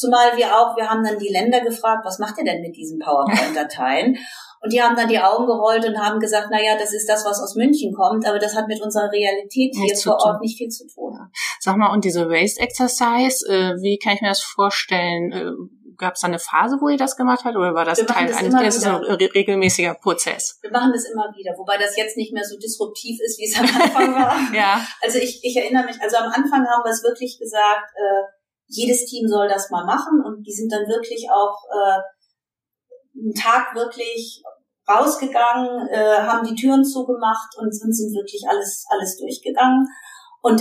Zumal 0.00 0.34
wir 0.34 0.56
auch, 0.56 0.76
wir 0.78 0.88
haben 0.88 1.04
dann 1.04 1.18
die 1.18 1.28
Länder 1.28 1.60
gefragt, 1.60 2.06
was 2.06 2.18
macht 2.18 2.38
ihr 2.38 2.44
denn 2.44 2.62
mit 2.62 2.74
diesen 2.74 2.98
PowerPoint-Dateien? 2.98 4.16
Und 4.62 4.72
die 4.72 4.82
haben 4.82 4.96
dann 4.96 5.08
die 5.08 5.18
Augen 5.18 5.46
gerollt 5.46 5.86
und 5.86 5.98
haben 5.98 6.20
gesagt, 6.20 6.48
na 6.50 6.62
ja, 6.62 6.76
das 6.76 6.92
ist 6.92 7.08
das, 7.08 7.24
was 7.24 7.40
aus 7.40 7.54
München 7.54 7.94
kommt, 7.94 8.26
aber 8.26 8.38
das 8.38 8.54
hat 8.54 8.68
mit 8.68 8.78
unserer 8.82 9.10
Realität 9.10 9.74
hier 9.74 9.96
vor 9.96 10.18
Ort 10.22 10.42
nicht 10.42 10.58
viel 10.58 10.68
zu 10.68 10.86
tun. 10.86 11.18
Sag 11.62 11.76
mal, 11.76 11.92
und 11.92 12.06
diese 12.06 12.30
Waste 12.30 12.58
Exercise, 12.58 13.46
äh, 13.46 13.76
wie 13.82 13.98
kann 13.98 14.14
ich 14.14 14.22
mir 14.22 14.28
das 14.28 14.42
vorstellen? 14.42 15.30
Äh, 15.30 15.52
Gab 15.98 16.14
es 16.14 16.22
da 16.22 16.28
eine 16.28 16.38
Phase, 16.38 16.78
wo 16.80 16.88
ihr 16.88 16.96
das 16.96 17.14
gemacht 17.14 17.44
habt, 17.44 17.54
oder 17.54 17.74
war 17.74 17.84
das 17.84 17.98
Teil 17.98 18.28
das 18.28 18.38
eines, 18.38 18.54
das 18.54 18.76
ist 18.76 18.86
ein 18.86 19.04
regelmäßiger 19.04 19.92
Prozess? 20.00 20.58
Wir 20.62 20.70
machen 20.70 20.92
das 20.94 21.04
immer 21.04 21.28
wieder, 21.36 21.52
wobei 21.58 21.76
das 21.76 21.94
jetzt 21.94 22.16
nicht 22.16 22.32
mehr 22.32 22.42
so 22.42 22.56
disruptiv 22.56 23.20
ist, 23.20 23.38
wie 23.38 23.44
es 23.44 23.58
am 23.58 23.66
Anfang 23.66 24.14
war. 24.14 24.40
ja. 24.54 24.80
Also 25.02 25.18
ich, 25.18 25.44
ich 25.44 25.54
erinnere 25.54 25.84
mich, 25.84 26.00
also 26.00 26.16
am 26.16 26.32
Anfang 26.32 26.66
haben 26.66 26.82
wir 26.82 26.90
es 26.90 27.04
wirklich 27.04 27.38
gesagt, 27.38 27.92
äh, 27.94 28.22
jedes 28.68 29.04
Team 29.04 29.28
soll 29.28 29.46
das 29.46 29.68
mal 29.68 29.84
machen 29.84 30.22
und 30.24 30.42
die 30.42 30.52
sind 30.52 30.72
dann 30.72 30.88
wirklich 30.88 31.28
auch 31.30 31.58
äh, 31.68 33.20
einen 33.20 33.34
Tag 33.34 33.74
wirklich 33.74 34.42
rausgegangen, 34.88 35.86
äh, 35.88 36.22
haben 36.22 36.46
die 36.46 36.54
Türen 36.54 36.82
zugemacht 36.82 37.50
und 37.58 37.74
sind, 37.74 37.92
sind 37.92 38.14
wirklich 38.14 38.44
alles, 38.48 38.86
alles 38.88 39.18
durchgegangen. 39.18 39.86
Und 40.40 40.58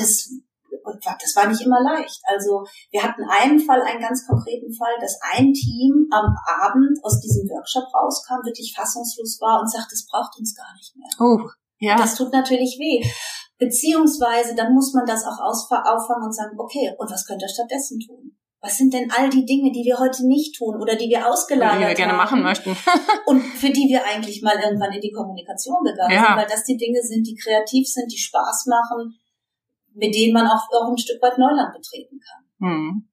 das, 0.93 1.15
das 1.19 1.36
war 1.36 1.47
nicht 1.47 1.62
immer 1.62 1.82
leicht. 1.82 2.21
Also 2.23 2.65
wir 2.91 3.04
hatten 3.04 3.23
einen 3.30 3.60
Fall, 3.60 3.82
einen 3.82 4.02
ganz 4.02 4.25
konkreten 4.28 4.71
Fall, 4.73 4.95
dass 4.99 5.19
ein 5.34 5.54
Team 5.54 6.08
am 6.12 6.36
Abend 6.45 6.97
aus 7.04 7.19
diesem 7.19 7.49
Workshop 7.49 7.86
rauskam, 7.93 8.45
wirklich 8.45 8.73
fassungslos 8.75 9.39
war 9.41 9.60
und 9.62 9.71
sagt, 9.71 9.91
das 9.91 10.06
braucht 10.06 10.38
uns 10.38 10.56
gar 10.56 10.73
nicht 10.75 10.95
mehr. 10.95 11.10
Oh, 11.19 11.49
ja. 11.80 11.97
Das 11.97 12.15
tut 12.15 12.34
natürlich 12.34 12.78
weh. 12.80 13.06
Beziehungsweise 13.58 14.56
dann 14.56 14.73
muss 14.73 14.93
man 14.93 15.06
das 15.06 15.25
auch 15.25 15.39
auffangen 15.39 16.23
und 16.23 16.36
sagen, 16.36 16.58
okay, 16.58 16.95
und 16.97 17.12
was 17.12 17.25
könnt 17.25 17.41
ihr 17.41 17.49
stattdessen 17.49 17.99
tun? 17.99 18.39
was 18.62 18.78
sind 18.78 18.93
denn 18.93 19.10
all 19.12 19.30
die 19.30 19.45
Dinge, 19.45 19.71
die 19.71 19.86
wir 19.86 19.99
heute 19.99 20.28
nicht 20.28 20.58
tun 20.58 20.75
oder 20.82 20.95
die 20.95 21.08
wir 21.08 21.28
ausgelagert 21.28 21.75
haben? 21.75 21.82
Die 21.82 21.88
wir 21.88 21.95
gerne 21.95 22.13
machen 22.13 22.43
möchten. 22.43 22.75
und 23.25 23.41
für 23.41 23.69
die 23.69 23.88
wir 23.88 24.06
eigentlich 24.06 24.41
mal 24.41 24.60
irgendwann 24.60 24.91
in 24.91 25.02
die 25.02 25.12
Kommunikation 25.12 25.82
gegangen 25.84 26.12
ja. 26.12 26.25
sind, 26.25 26.36
weil 26.36 26.47
das 26.47 26.63
die 26.65 26.75
Dinge 26.75 27.02
sind, 27.02 27.25
die 27.25 27.36
kreativ 27.36 27.88
sind, 27.88 28.12
die 28.12 28.17
Spaß 28.17 28.65
machen, 28.67 29.18
mit 29.99 30.15
denen 30.15 30.33
man 30.33 30.47
auch, 30.47 30.67
auch 30.71 30.89
ein 30.89 30.97
Stück 30.97 31.21
weit 31.21 31.38
Neuland 31.38 31.73
betreten 31.73 32.19
kann. 32.19 32.69
Hm. 32.69 33.09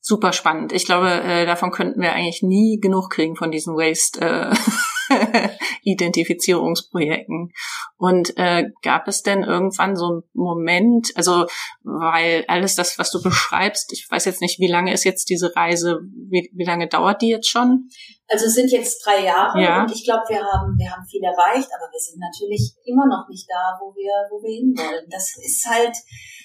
Super 0.00 0.32
spannend. 0.32 0.72
Ich 0.72 0.84
glaube, 0.84 1.10
äh, 1.10 1.46
davon 1.46 1.70
könnten 1.70 2.00
wir 2.00 2.12
eigentlich 2.12 2.42
nie 2.42 2.80
genug 2.80 3.10
kriegen 3.10 3.36
von 3.36 3.50
diesen 3.50 3.76
Waste. 3.76 4.20
Äh 4.20 4.54
Identifizierungsprojekten. 5.82 7.52
Und 7.96 8.36
äh, 8.36 8.64
gab 8.82 9.08
es 9.08 9.22
denn 9.22 9.42
irgendwann 9.42 9.96
so 9.96 10.06
einen 10.06 10.22
Moment, 10.32 11.10
also 11.14 11.46
weil 11.82 12.44
alles 12.48 12.74
das, 12.74 12.98
was 12.98 13.10
du 13.10 13.22
beschreibst, 13.22 13.92
ich 13.92 14.06
weiß 14.10 14.24
jetzt 14.24 14.40
nicht, 14.40 14.58
wie 14.58 14.70
lange 14.70 14.92
ist 14.92 15.04
jetzt 15.04 15.28
diese 15.30 15.54
Reise, 15.54 16.00
wie, 16.28 16.50
wie 16.54 16.64
lange 16.64 16.88
dauert 16.88 17.22
die 17.22 17.28
jetzt 17.28 17.48
schon? 17.48 17.88
Also 18.28 18.46
es 18.46 18.54
sind 18.54 18.70
jetzt 18.70 19.04
drei 19.04 19.24
Jahre 19.24 19.60
ja. 19.60 19.82
und 19.82 19.92
ich 19.92 20.04
glaube, 20.04 20.22
wir 20.28 20.38
haben, 20.38 20.76
wir 20.78 20.90
haben 20.90 21.04
viel 21.04 21.22
erreicht, 21.22 21.68
aber 21.76 21.90
wir 21.92 22.00
sind 22.00 22.18
natürlich 22.18 22.72
immer 22.84 23.06
noch 23.06 23.28
nicht 23.28 23.46
da, 23.48 23.78
wo 23.78 23.94
wir, 23.94 24.12
wo 24.30 24.42
wir 24.42 24.54
hinwollen. 24.56 25.06
Das 25.10 25.36
ist 25.36 25.66
halt, 25.68 25.94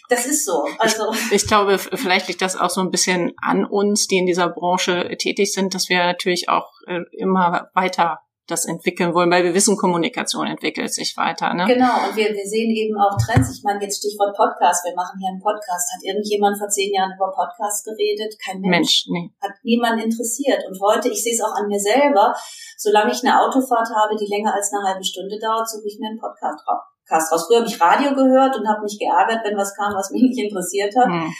das 0.09 0.25
ist 0.25 0.45
so. 0.45 0.65
Also 0.79 1.11
ich, 1.13 1.31
ich, 1.43 1.47
glaube, 1.47 1.77
vielleicht 1.79 2.27
liegt 2.27 2.41
das 2.41 2.57
auch 2.57 2.69
so 2.69 2.81
ein 2.81 2.91
bisschen 2.91 3.33
an 3.41 3.63
uns, 3.65 4.07
die 4.07 4.17
in 4.17 4.25
dieser 4.25 4.49
Branche 4.49 5.15
tätig 5.17 5.53
sind, 5.53 5.73
dass 5.73 5.87
wir 5.87 5.99
natürlich 5.99 6.49
auch 6.49 6.69
äh, 6.87 7.01
immer 7.11 7.69
weiter 7.73 8.19
das 8.47 8.65
entwickeln 8.65 9.13
wollen, 9.13 9.29
weil 9.29 9.43
wir 9.43 9.53
wissen, 9.53 9.75
Kommunikation 9.75 10.47
entwickelt 10.47 10.93
sich 10.93 11.15
weiter. 11.17 11.53
Ne? 11.53 11.67
Genau, 11.67 12.07
und 12.07 12.15
wir, 12.15 12.31
wir 12.31 12.47
sehen 12.47 12.71
eben 12.71 12.95
auch 12.95 13.15
Trends. 13.19 13.51
Ich 13.51 13.63
meine, 13.63 13.83
jetzt 13.83 13.99
Stichwort 13.99 14.35
Podcast, 14.35 14.85
wir 14.85 14.95
machen 14.95 15.19
hier 15.19 15.29
einen 15.29 15.43
Podcast. 15.43 15.91
Hat 15.93 16.03
irgendjemand 16.03 16.57
vor 16.57 16.69
zehn 16.69 16.93
Jahren 16.93 17.11
über 17.11 17.29
Podcast 17.29 17.83
geredet? 17.83 18.33
Kein 18.39 18.61
Mensch. 18.61 18.71
Mensch 18.71 19.05
nee. 19.11 19.31
Hat 19.43 19.51
niemand 19.63 20.01
interessiert. 20.01 20.63
Und 20.67 20.79
heute, 20.79 21.09
ich 21.09 21.21
sehe 21.21 21.33
es 21.33 21.43
auch 21.43 21.53
an 21.59 21.67
mir 21.67 21.79
selber, 21.79 22.33
solange 22.77 23.11
ich 23.11 23.21
eine 23.21 23.35
Autofahrt 23.35 23.89
habe, 23.91 24.15
die 24.15 24.31
länger 24.31 24.55
als 24.55 24.71
eine 24.71 24.87
halbe 24.87 25.03
Stunde 25.03 25.37
dauert, 25.37 25.67
suche 25.69 25.87
ich 25.87 25.99
mir 25.99 26.07
einen 26.07 26.19
Podcast 26.19 26.63
raus. 26.67 27.45
Früher 27.47 27.59
habe 27.59 27.67
ich 27.67 27.79
Radio 27.79 28.15
gehört 28.15 28.55
und 28.55 28.67
habe 28.67 28.83
mich 28.83 28.97
geärgert, 28.99 29.43
wenn 29.43 29.57
was 29.57 29.75
kam, 29.75 29.93
was 29.93 30.11
mich 30.11 30.23
nicht 30.23 30.39
interessiert 30.39 30.95
hat. 30.95 31.07
Hm. 31.07 31.33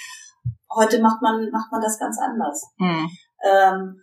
Heute 0.76 1.00
macht 1.02 1.22
man, 1.22 1.50
macht 1.52 1.72
man 1.72 1.82
das 1.82 2.00
ganz 2.00 2.18
anders. 2.20 2.68
Hm. 2.78 3.10
Ähm, 3.44 4.02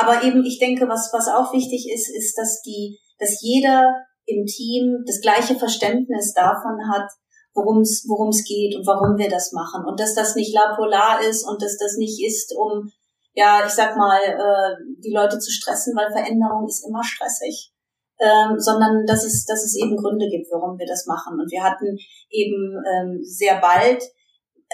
aber 0.00 0.22
eben, 0.24 0.44
ich 0.44 0.58
denke, 0.58 0.88
was, 0.88 1.10
was 1.12 1.28
auch 1.28 1.52
wichtig 1.52 1.90
ist, 1.92 2.08
ist, 2.08 2.36
dass 2.36 2.62
die, 2.62 2.98
dass 3.18 3.42
jeder 3.42 3.94
im 4.26 4.46
Team 4.46 5.04
das 5.06 5.20
gleiche 5.20 5.56
Verständnis 5.56 6.32
davon 6.34 6.88
hat, 6.90 7.10
worum 7.54 7.80
es 7.80 8.04
worum 8.08 8.28
es 8.28 8.44
geht 8.44 8.76
und 8.76 8.86
warum 8.86 9.18
wir 9.18 9.28
das 9.28 9.52
machen 9.52 9.84
und 9.84 9.98
dass 9.98 10.14
das 10.14 10.36
nicht 10.36 10.54
la 10.54 10.74
polar 10.76 11.20
ist 11.20 11.46
und 11.46 11.60
dass 11.62 11.76
das 11.78 11.96
nicht 11.96 12.24
ist, 12.24 12.54
um 12.56 12.90
ja, 13.32 13.64
ich 13.64 13.72
sag 13.72 13.96
mal, 13.96 14.20
äh, 14.22 14.76
die 14.98 15.12
Leute 15.12 15.38
zu 15.38 15.50
stressen, 15.50 15.94
weil 15.96 16.10
Veränderung 16.10 16.66
ist 16.66 16.84
immer 16.86 17.02
stressig, 17.02 17.72
ähm, 18.18 18.58
sondern 18.58 19.06
dass 19.06 19.24
es 19.24 19.44
dass 19.46 19.64
es 19.64 19.76
eben 19.76 19.96
Gründe 19.96 20.28
gibt, 20.28 20.50
warum 20.50 20.78
wir 20.78 20.86
das 20.86 21.06
machen. 21.06 21.38
Und 21.40 21.50
wir 21.50 21.62
hatten 21.62 21.96
eben 22.28 22.82
ähm, 22.86 23.20
sehr 23.22 23.60
bald, 23.60 24.02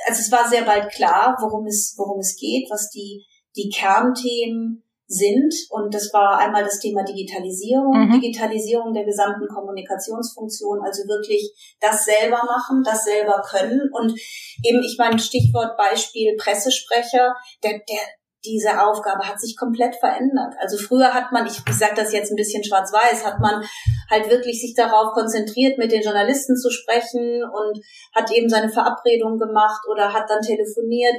also 0.06 0.20
es 0.20 0.32
war 0.32 0.48
sehr 0.48 0.62
bald 0.62 0.90
klar, 0.90 1.36
worum 1.40 1.66
es 1.66 1.94
worum 1.96 2.18
es 2.18 2.36
geht, 2.36 2.68
was 2.70 2.90
die 2.90 3.24
die 3.56 3.70
Kernthemen 3.70 4.82
sind. 5.08 5.54
Und 5.70 5.94
das 5.94 6.12
war 6.12 6.38
einmal 6.38 6.64
das 6.64 6.80
Thema 6.80 7.04
Digitalisierung, 7.04 8.08
mhm. 8.08 8.20
Digitalisierung 8.20 8.92
der 8.92 9.04
gesamten 9.04 9.46
Kommunikationsfunktion, 9.48 10.80
also 10.84 11.02
wirklich 11.06 11.52
das 11.80 12.04
selber 12.04 12.42
machen, 12.44 12.82
das 12.84 13.04
selber 13.04 13.42
können. 13.48 13.88
Und 13.92 14.18
eben, 14.64 14.82
ich 14.82 14.96
meine, 14.98 15.18
Stichwort 15.18 15.76
Beispiel 15.76 16.36
Pressesprecher, 16.36 17.34
der, 17.62 17.72
der, 17.88 18.02
diese 18.44 18.80
Aufgabe 18.80 19.26
hat 19.26 19.40
sich 19.40 19.56
komplett 19.56 19.96
verändert. 19.96 20.54
Also 20.60 20.76
früher 20.76 21.14
hat 21.14 21.32
man, 21.32 21.46
ich, 21.46 21.58
ich 21.68 21.74
sage 21.74 21.94
das 21.96 22.12
jetzt 22.12 22.30
ein 22.30 22.36
bisschen 22.36 22.62
schwarz-weiß, 22.62 23.24
hat 23.24 23.40
man 23.40 23.64
halt 24.10 24.30
wirklich 24.30 24.60
sich 24.60 24.74
darauf 24.74 25.12
konzentriert, 25.14 25.78
mit 25.78 25.90
den 25.90 26.02
Journalisten 26.02 26.56
zu 26.56 26.70
sprechen 26.70 27.42
und 27.42 27.80
hat 28.14 28.30
eben 28.30 28.48
seine 28.48 28.68
Verabredung 28.68 29.38
gemacht 29.38 29.82
oder 29.90 30.12
hat 30.12 30.30
dann 30.30 30.42
telefoniert 30.42 31.16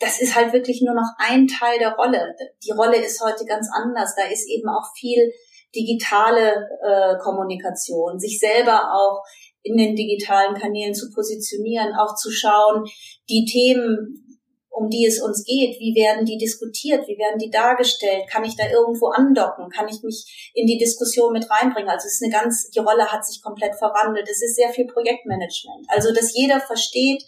das 0.00 0.20
ist 0.20 0.34
halt 0.34 0.52
wirklich 0.52 0.82
nur 0.82 0.94
noch 0.94 1.12
ein 1.18 1.46
Teil 1.46 1.78
der 1.78 1.94
Rolle. 1.94 2.34
Die 2.64 2.72
Rolle 2.72 2.96
ist 2.96 3.22
heute 3.22 3.44
ganz 3.44 3.68
anders. 3.72 4.14
Da 4.16 4.24
ist 4.24 4.48
eben 4.48 4.68
auch 4.68 4.92
viel 4.98 5.30
digitale 5.74 6.68
äh, 6.82 7.18
Kommunikation, 7.22 8.18
sich 8.18 8.40
selber 8.40 8.92
auch 8.92 9.22
in 9.62 9.76
den 9.76 9.94
digitalen 9.94 10.54
Kanälen 10.54 10.94
zu 10.94 11.10
positionieren, 11.14 11.94
auch 11.94 12.14
zu 12.16 12.30
schauen, 12.30 12.84
die 13.28 13.44
Themen, 13.44 14.40
um 14.70 14.88
die 14.88 15.04
es 15.04 15.20
uns 15.20 15.44
geht, 15.44 15.78
wie 15.78 15.94
werden 15.94 16.24
die 16.24 16.38
diskutiert, 16.38 17.06
wie 17.06 17.18
werden 17.18 17.38
die 17.38 17.50
dargestellt, 17.50 18.24
kann 18.30 18.44
ich 18.44 18.56
da 18.56 18.64
irgendwo 18.70 19.08
andocken, 19.08 19.68
kann 19.68 19.86
ich 19.88 20.02
mich 20.02 20.50
in 20.54 20.66
die 20.66 20.78
Diskussion 20.78 21.32
mit 21.32 21.48
reinbringen. 21.50 21.90
Also 21.90 22.06
es 22.06 22.14
ist 22.14 22.24
eine 22.24 22.32
ganz, 22.32 22.70
die 22.70 22.78
Rolle 22.78 23.06
hat 23.06 23.26
sich 23.26 23.42
komplett 23.42 23.74
verwandelt. 23.76 24.26
Es 24.30 24.42
ist 24.42 24.56
sehr 24.56 24.70
viel 24.70 24.86
Projektmanagement. 24.86 25.86
Also 25.88 26.14
dass 26.14 26.34
jeder 26.34 26.60
versteht, 26.60 27.22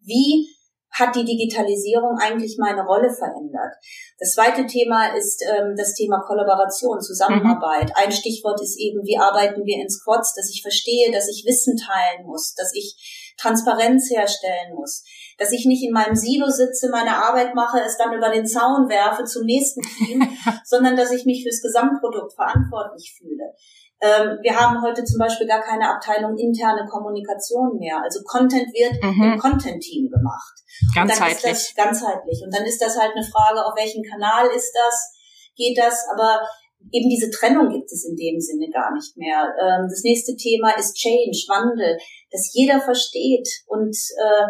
wie 0.00 0.55
hat 0.98 1.14
die 1.14 1.24
Digitalisierung 1.24 2.18
eigentlich 2.18 2.56
meine 2.58 2.82
Rolle 2.84 3.12
verändert. 3.12 3.74
Das 4.18 4.32
zweite 4.32 4.66
Thema 4.66 5.14
ist 5.14 5.44
ähm, 5.44 5.74
das 5.76 5.94
Thema 5.94 6.20
Kollaboration, 6.26 7.00
Zusammenarbeit. 7.00 7.88
Mhm. 7.88 7.94
Ein 7.96 8.12
Stichwort 8.12 8.60
ist 8.62 8.78
eben, 8.78 9.04
wie 9.04 9.18
arbeiten 9.18 9.64
wir 9.64 9.76
in 9.76 9.90
Squads, 9.90 10.34
dass 10.34 10.50
ich 10.50 10.62
verstehe, 10.62 11.12
dass 11.12 11.28
ich 11.28 11.44
Wissen 11.46 11.76
teilen 11.76 12.26
muss, 12.26 12.54
dass 12.54 12.74
ich 12.74 12.96
Transparenz 13.38 14.10
herstellen 14.10 14.74
muss, 14.74 15.04
dass 15.38 15.52
ich 15.52 15.66
nicht 15.66 15.84
in 15.84 15.92
meinem 15.92 16.16
Silo 16.16 16.48
sitze, 16.48 16.88
meine 16.90 17.16
Arbeit 17.16 17.54
mache, 17.54 17.80
es 17.84 17.98
dann 17.98 18.14
über 18.14 18.30
den 18.30 18.46
Zaun 18.46 18.88
werfe 18.88 19.24
zum 19.24 19.44
nächsten 19.44 19.82
Team, 19.82 20.26
sondern 20.64 20.96
dass 20.96 21.12
ich 21.12 21.26
mich 21.26 21.42
fürs 21.42 21.60
Gesamtprodukt 21.60 22.32
verantwortlich 22.32 23.14
fühle. 23.18 23.52
Ähm, 24.00 24.38
wir 24.42 24.54
haben 24.54 24.82
heute 24.82 25.04
zum 25.04 25.18
Beispiel 25.18 25.46
gar 25.46 25.62
keine 25.62 25.88
Abteilung 25.88 26.36
interne 26.36 26.86
Kommunikation 26.86 27.78
mehr. 27.78 27.96
Also 28.02 28.20
Content 28.24 28.68
wird 28.72 29.02
mhm. 29.02 29.32
im 29.32 29.38
Content-Team 29.38 30.10
gemacht. 30.10 30.54
Ganzheitlich. 30.94 31.74
ganzheitlich. 31.74 32.42
Und 32.44 32.54
dann 32.54 32.64
ist 32.64 32.80
das 32.80 32.98
halt 32.98 33.12
eine 33.16 33.24
Frage, 33.24 33.64
auf 33.64 33.74
welchem 33.76 34.02
Kanal 34.02 34.48
ist 34.54 34.72
das, 34.74 35.12
geht 35.56 35.78
das, 35.78 36.04
aber 36.12 36.40
eben 36.92 37.08
diese 37.08 37.30
Trennung 37.30 37.70
gibt 37.70 37.90
es 37.90 38.04
in 38.04 38.16
dem 38.16 38.38
Sinne 38.38 38.68
gar 38.70 38.92
nicht 38.92 39.16
mehr. 39.16 39.48
Ähm, 39.60 39.86
das 39.88 40.02
nächste 40.04 40.36
Thema 40.36 40.76
ist 40.76 40.96
Change, 40.96 41.44
Wandel, 41.48 41.96
dass 42.30 42.52
jeder 42.52 42.80
versteht 42.80 43.48
und 43.66 43.96
äh, 44.18 44.46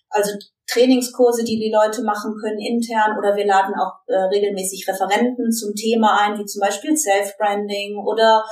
Also 0.10 0.32
Trainingskurse, 0.72 1.43
die 1.43 1.60
die 1.60 1.74
Leute 1.74 2.04
machen 2.04 2.36
können 2.41 2.60
intern 2.60 3.17
oder 3.17 3.36
wir 3.36 3.45
laden 3.45 3.76
auch 3.76 3.95
äh, 4.08 4.15
regelmäßig 4.15 4.88
Referenten 4.88 5.52
zum 5.52 5.76
Thema 5.76 6.22
ein, 6.22 6.38
wie 6.38 6.45
zum 6.45 6.62
Beispiel 6.62 6.95
Self-Branding 6.95 7.98
oder 7.98 8.45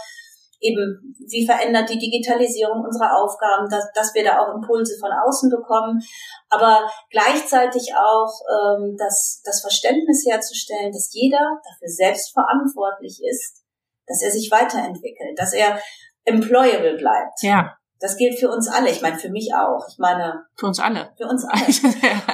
eben, 0.59 1.15
wie 1.29 1.45
verändert 1.45 1.87
die 1.89 1.99
Digitalisierung 1.99 2.83
unsere 2.83 3.13
Aufgaben, 3.13 3.69
dass, 3.69 3.85
dass 3.93 4.15
wir 4.15 4.23
da 4.23 4.39
auch 4.39 4.55
Impulse 4.55 4.97
von 4.99 5.11
außen 5.11 5.49
bekommen, 5.49 6.01
aber 6.49 6.89
gleichzeitig 7.11 7.93
auch 7.95 8.33
ähm, 8.49 8.95
das, 8.97 9.43
das 9.45 9.61
Verständnis 9.61 10.25
herzustellen, 10.27 10.91
dass 10.91 11.13
jeder 11.13 11.61
dafür 11.63 11.89
selbst 11.89 12.33
verantwortlich 12.33 13.21
ist, 13.29 13.66
dass 14.07 14.21
er 14.21 14.31
sich 14.31 14.49
weiterentwickelt, 14.51 15.37
dass 15.37 15.53
er 15.53 15.79
employable 16.25 16.97
bleibt. 16.97 17.41
Ja. 17.41 17.77
Das 17.99 18.15
gilt 18.15 18.37
für 18.37 18.49
uns 18.49 18.67
alle. 18.67 18.91
Ich 18.91 19.01
meine, 19.01 19.17
für 19.17 19.29
mich 19.29 19.53
auch. 19.55 19.87
Ich 19.89 19.97
meine. 19.97 20.45
Für 20.55 20.67
uns 20.67 20.79
alle. 20.79 21.11
Für 21.17 21.27
uns 21.27 21.45
alle. 21.49 21.65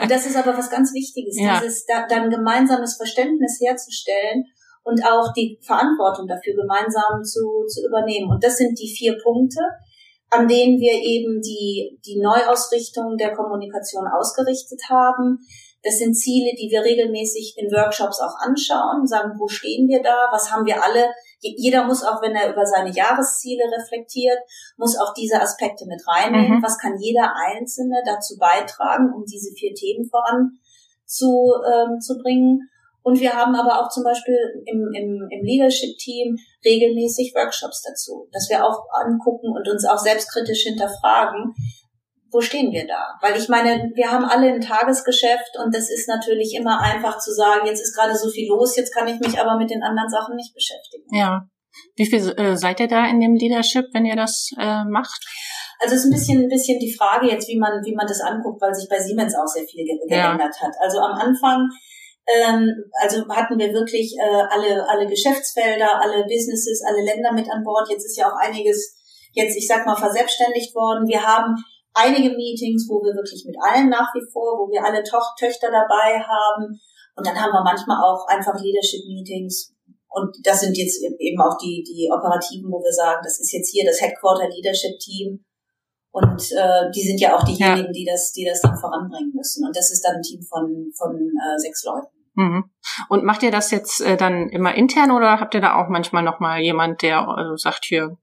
Und 0.02 0.12
das 0.12 0.26
ist 0.26 0.36
aber 0.36 0.58
was 0.58 0.70
ganz 0.70 0.94
Wichtiges, 0.94 1.38
ja. 1.40 1.60
dieses 1.60 1.86
da, 1.86 2.06
dann 2.08 2.30
gemeinsames 2.30 2.98
Verständnis 2.98 3.60
herzustellen 3.62 4.46
und 4.84 5.06
auch 5.06 5.32
die 5.34 5.60
Verantwortung 5.62 6.28
dafür 6.28 6.56
gemeinsam 6.56 7.24
zu, 7.24 7.66
zu 7.68 7.88
übernehmen. 7.88 8.30
Und 8.30 8.44
das 8.44 8.58
sind 8.58 8.78
die 8.78 8.94
vier 8.94 9.18
Punkte, 9.24 9.62
an 10.30 10.48
denen 10.48 10.80
wir 10.80 10.94
eben 10.94 11.42
die, 11.42 12.00
die 12.06 12.20
Neuausrichtung 12.20 13.16
der 13.18 13.34
Kommunikation 13.34 14.06
ausgerichtet 14.08 14.82
haben. 14.90 15.40
Das 15.84 16.00
sind 16.00 16.16
Ziele, 16.16 16.52
die 16.58 16.70
wir 16.72 16.84
regelmäßig 16.84 17.56
in 17.58 17.72
Workshops 17.72 18.20
auch 18.20 18.36
anschauen, 18.40 19.06
sagen, 19.06 19.34
wo 19.38 19.48
stehen 19.48 19.88
wir 19.88 20.02
da, 20.02 20.28
was 20.32 20.52
haben 20.52 20.66
wir 20.66 20.84
alle 20.84 21.08
jeder 21.44 21.86
muss 21.86 22.04
auch, 22.04 22.22
wenn 22.22 22.36
er 22.36 22.52
über 22.52 22.66
seine 22.66 22.92
Jahresziele 22.92 23.64
reflektiert, 23.78 24.40
muss 24.78 24.98
auch 24.98 25.14
diese 25.14 25.42
Aspekte 25.42 25.86
mit 25.86 26.02
reinnehmen. 26.08 26.60
Mhm. 26.60 26.64
Was 26.64 26.78
kann 26.78 26.98
jeder 27.00 27.34
Einzelne 27.36 28.02
dazu 28.06 28.38
beitragen, 28.38 29.12
um 29.14 29.26
diese 29.26 29.54
vier 29.54 29.74
Themen 29.74 30.10
voran 30.10 30.52
zu, 31.06 31.54
ähm, 31.66 32.00
zu 32.00 32.18
bringen? 32.18 32.70
Und 33.04 33.20
wir 33.20 33.34
haben 33.34 33.54
aber 33.54 33.82
auch 33.82 33.90
zum 33.90 34.04
Beispiel 34.04 34.38
im, 34.66 34.90
im, 34.94 35.28
im 35.30 35.46
Leadership-Team 35.46 36.38
regelmäßig 36.64 37.34
Workshops 37.36 37.84
dazu, 37.84 38.30
dass 38.32 38.50
wir 38.50 38.66
auch 38.66 38.86
angucken 39.04 39.52
und 39.52 39.68
uns 39.68 39.86
auch 39.86 39.98
selbstkritisch 39.98 40.64
hinterfragen, 40.64 41.54
wo 42.34 42.42
stehen 42.42 42.72
wir 42.72 42.88
da? 42.88 43.14
Weil 43.22 43.40
ich 43.40 43.48
meine, 43.48 43.92
wir 43.96 44.12
haben 44.12 44.26
alle 44.26 44.52
ein 44.52 44.62
Tagesgeschäft 44.62 45.58
und 45.64 45.74
das 45.74 45.90
ist 45.90 46.08
natürlich 46.08 46.56
immer 46.56 46.82
einfach 46.82 47.20
zu 47.20 47.32
sagen, 47.32 47.66
jetzt 47.66 47.82
ist 47.82 47.96
gerade 47.96 48.16
so 48.16 48.30
viel 48.30 48.50
los, 48.50 48.76
jetzt 48.76 48.94
kann 48.94 49.08
ich 49.08 49.20
mich 49.20 49.40
aber 49.40 49.58
mit 49.58 49.70
den 49.70 49.84
anderen 49.84 50.10
Sachen 50.10 50.36
nicht 50.36 50.54
beschäftigen. 50.54 51.06
Ja. 51.12 51.48
Wie 51.96 52.06
viel 52.06 52.20
äh, 52.38 52.56
seid 52.56 52.80
ihr 52.80 52.88
da 52.88 53.08
in 53.08 53.20
dem 53.20 53.36
Leadership, 53.36 53.86
wenn 53.94 54.06
ihr 54.06 54.16
das 54.16 54.50
äh, 54.60 54.84
macht? 54.86 55.26
Also 55.80 55.96
es 55.96 56.02
ist 56.02 56.06
ein 56.06 56.14
bisschen, 56.14 56.44
ein 56.44 56.50
bisschen 56.50 56.80
die 56.80 56.94
Frage 56.94 57.28
jetzt, 57.28 57.48
wie 57.48 57.58
man, 57.58 57.84
wie 57.84 57.96
man 57.96 58.08
das 58.08 58.22
anguckt, 58.22 58.62
weil 58.62 58.74
sich 58.74 58.90
bei 58.90 59.00
Siemens 59.00 59.36
auch 59.36 59.48
sehr 59.48 59.66
viel 59.66 59.86
ge 59.86 59.98
geändert 60.08 60.56
ja. 60.60 60.68
hat. 60.68 60.74
Also 60.82 61.00
am 61.00 61.14
Anfang 61.14 61.70
ähm, 62.26 62.72
also 63.02 63.28
hatten 63.28 63.60
wir 63.60 63.74
wirklich 63.74 64.16
äh, 64.18 64.44
alle, 64.50 64.88
alle 64.88 65.08
Geschäftsfelder, 65.08 66.02
alle 66.02 66.24
Businesses, 66.24 66.82
alle 66.88 67.04
Länder 67.04 67.34
mit 67.34 67.52
an 67.52 67.64
Bord. 67.64 67.90
Jetzt 67.90 68.06
ist 68.06 68.18
ja 68.18 68.28
auch 68.28 68.38
einiges 68.40 68.96
jetzt, 69.34 69.58
ich 69.58 69.68
sag 69.68 69.86
mal, 69.86 69.96
verselbstständigt 69.96 70.74
worden. 70.74 71.08
Wir 71.08 71.22
haben 71.22 71.56
einige 71.94 72.36
Meetings, 72.36 72.88
wo 72.90 73.02
wir 73.02 73.14
wirklich 73.16 73.46
mit 73.46 73.56
allen 73.62 73.90
nach 73.90 74.14
wie 74.14 74.26
vor, 74.32 74.60
wo 74.60 74.72
wir 74.72 74.84
alle 74.84 75.04
Toch 75.04 75.36
Töchter 75.38 75.70
dabei 75.72 76.20
haben. 76.20 76.80
Und 77.16 77.26
dann 77.26 77.38
haben 77.38 77.54
wir 77.54 77.64
manchmal 77.64 78.02
auch 78.02 78.28
einfach 78.28 78.58
Leadership-Meetings. 78.60 79.74
Und 80.10 80.36
das 80.44 80.62
sind 80.62 80.78
jetzt 80.78 81.02
eben 81.02 81.42
auch 81.42 81.58
die, 81.58 81.84
die 81.86 82.10
operativen, 82.12 82.70
wo 82.70 82.82
wir 82.82 82.94
sagen, 82.94 83.22
das 83.24 83.40
ist 83.40 83.52
jetzt 83.52 83.72
hier 83.72 83.86
das 83.86 84.02
Headquarter 84.02 84.50
Leadership 84.50 84.98
Team. 85.00 85.46
Und 86.12 86.42
äh, 86.52 86.92
die 86.94 87.02
sind 87.02 87.20
ja 87.20 87.36
auch 87.36 87.44
diejenigen, 87.44 87.90
ja. 87.90 87.92
die 87.92 88.06
das, 88.06 88.32
die 88.34 88.46
das 88.46 88.62
dann 88.62 88.78
voranbringen 88.78 89.34
müssen. 89.34 89.66
Und 89.66 89.76
das 89.76 89.92
ist 89.92 90.06
dann 90.06 90.18
ein 90.18 90.22
Team 90.22 90.42
von, 90.44 90.92
von 90.96 91.16
äh, 91.18 91.58
sechs 91.58 91.84
Leuten. 91.84 92.14
Mhm. 92.36 92.66
Und 93.10 93.24
macht 93.24 93.42
ihr 93.42 93.52
das 93.52 93.72
jetzt 93.72 94.02
äh, 94.02 94.18
dann 94.18 94.50
immer 94.50 94.76
intern 94.76 95.12
oder 95.12 95.40
habt 95.40 95.56
ihr 95.56 95.62
da 95.62 95.76
auch 95.76 95.90
manchmal 95.90 96.24
nochmal 96.24 96.62
jemand, 96.62 97.02
der 97.02 97.28
also 97.28 97.56
sagt 97.56 97.86
hier, 97.86 98.18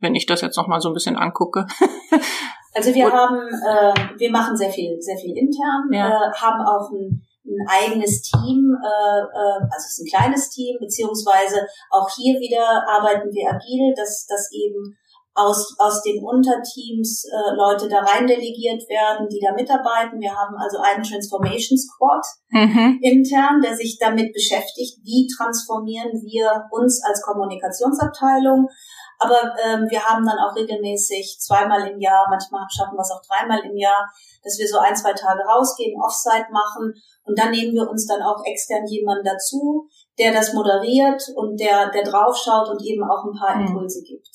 wenn 0.00 0.14
ich 0.14 0.26
das 0.26 0.40
jetzt 0.40 0.56
nochmal 0.56 0.80
so 0.80 0.88
ein 0.88 0.94
bisschen 0.94 1.16
angucke? 1.16 1.66
Also 2.78 2.94
wir 2.94 3.10
haben, 3.10 3.42
äh, 3.50 4.18
wir 4.18 4.30
machen 4.30 4.56
sehr 4.56 4.70
viel, 4.70 4.96
sehr 5.00 5.16
viel 5.16 5.36
intern, 5.36 5.90
ja. 5.90 6.06
äh, 6.06 6.30
haben 6.32 6.62
auch 6.62 6.88
ein, 6.92 7.20
ein 7.44 7.66
eigenes 7.66 8.22
Team, 8.22 8.70
äh, 8.70 9.20
äh, 9.20 9.60
also 9.66 9.82
es 9.82 9.98
ist 9.98 10.04
ein 10.06 10.10
kleines 10.14 10.50
Team, 10.50 10.76
beziehungsweise 10.78 11.66
auch 11.90 12.08
hier 12.14 12.38
wieder 12.38 12.86
arbeiten 12.86 13.34
wir 13.34 13.50
agil, 13.50 13.92
dass, 13.96 14.26
dass 14.26 14.52
eben 14.52 14.94
aus, 15.34 15.74
aus 15.78 16.02
den 16.02 16.22
Unterteams 16.22 17.24
äh, 17.26 17.54
Leute 17.54 17.88
da 17.88 18.00
rein 18.00 18.26
delegiert 18.26 18.82
werden, 18.88 19.28
die 19.30 19.40
da 19.40 19.54
mitarbeiten. 19.54 20.20
Wir 20.20 20.34
haben 20.34 20.54
also 20.56 20.78
einen 20.78 21.02
Transformation 21.02 21.78
Squad 21.78 22.24
mhm. 22.50 22.98
intern, 23.02 23.60
der 23.62 23.74
sich 23.74 23.98
damit 23.98 24.32
beschäftigt, 24.32 24.98
wie 25.04 25.26
transformieren 25.26 26.10
wir 26.22 26.66
uns 26.70 27.02
als 27.04 27.22
Kommunikationsabteilung. 27.22 28.66
Aber 29.18 29.54
ähm, 29.64 29.86
wir 29.90 30.02
haben 30.02 30.24
dann 30.24 30.38
auch 30.38 30.54
regelmäßig 30.54 31.38
zweimal 31.40 31.88
im 31.88 31.98
Jahr, 31.98 32.26
manchmal 32.30 32.66
schaffen 32.70 32.96
wir 32.96 33.02
es 33.02 33.10
auch 33.10 33.22
dreimal 33.26 33.60
im 33.64 33.76
Jahr, 33.76 34.08
dass 34.44 34.58
wir 34.58 34.68
so 34.68 34.78
ein, 34.78 34.94
zwei 34.94 35.12
Tage 35.12 35.42
rausgehen, 35.42 36.00
Offsite 36.00 36.46
machen 36.52 36.94
und 37.24 37.38
dann 37.38 37.50
nehmen 37.50 37.74
wir 37.74 37.88
uns 37.88 38.06
dann 38.06 38.22
auch 38.22 38.44
extern 38.44 38.86
jemanden 38.86 39.24
dazu, 39.24 39.88
der 40.18 40.32
das 40.32 40.52
moderiert 40.54 41.22
und 41.34 41.58
der, 41.58 41.90
der 41.90 42.04
draufschaut 42.04 42.68
und 42.68 42.82
eben 42.82 43.02
auch 43.02 43.24
ein 43.24 43.38
paar 43.38 43.56
mhm. 43.56 43.66
Impulse 43.66 44.02
gibt. 44.02 44.30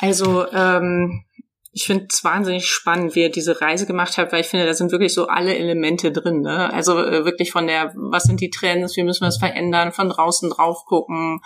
Also 0.00 0.50
ähm, 0.50 1.24
ich 1.72 1.86
finde 1.86 2.06
es 2.10 2.24
wahnsinnig 2.24 2.66
spannend, 2.66 3.14
wie 3.14 3.22
ihr 3.22 3.30
diese 3.30 3.60
Reise 3.60 3.86
gemacht 3.86 4.18
habt, 4.18 4.32
weil 4.32 4.40
ich 4.40 4.48
finde, 4.48 4.66
da 4.66 4.74
sind 4.74 4.90
wirklich 4.90 5.14
so 5.14 5.26
alle 5.26 5.56
Elemente 5.56 6.12
drin. 6.12 6.40
Ne? 6.40 6.72
Also 6.72 6.98
äh, 6.98 7.24
wirklich 7.24 7.52
von 7.52 7.66
der, 7.66 7.92
was 7.94 8.24
sind 8.24 8.40
die 8.40 8.50
Trends, 8.50 8.96
wie 8.96 9.04
müssen 9.04 9.22
wir 9.22 9.28
es 9.28 9.38
verändern, 9.38 9.92
von 9.92 10.08
draußen 10.08 10.50
drauf 10.50 10.84
gucken, 10.86 11.40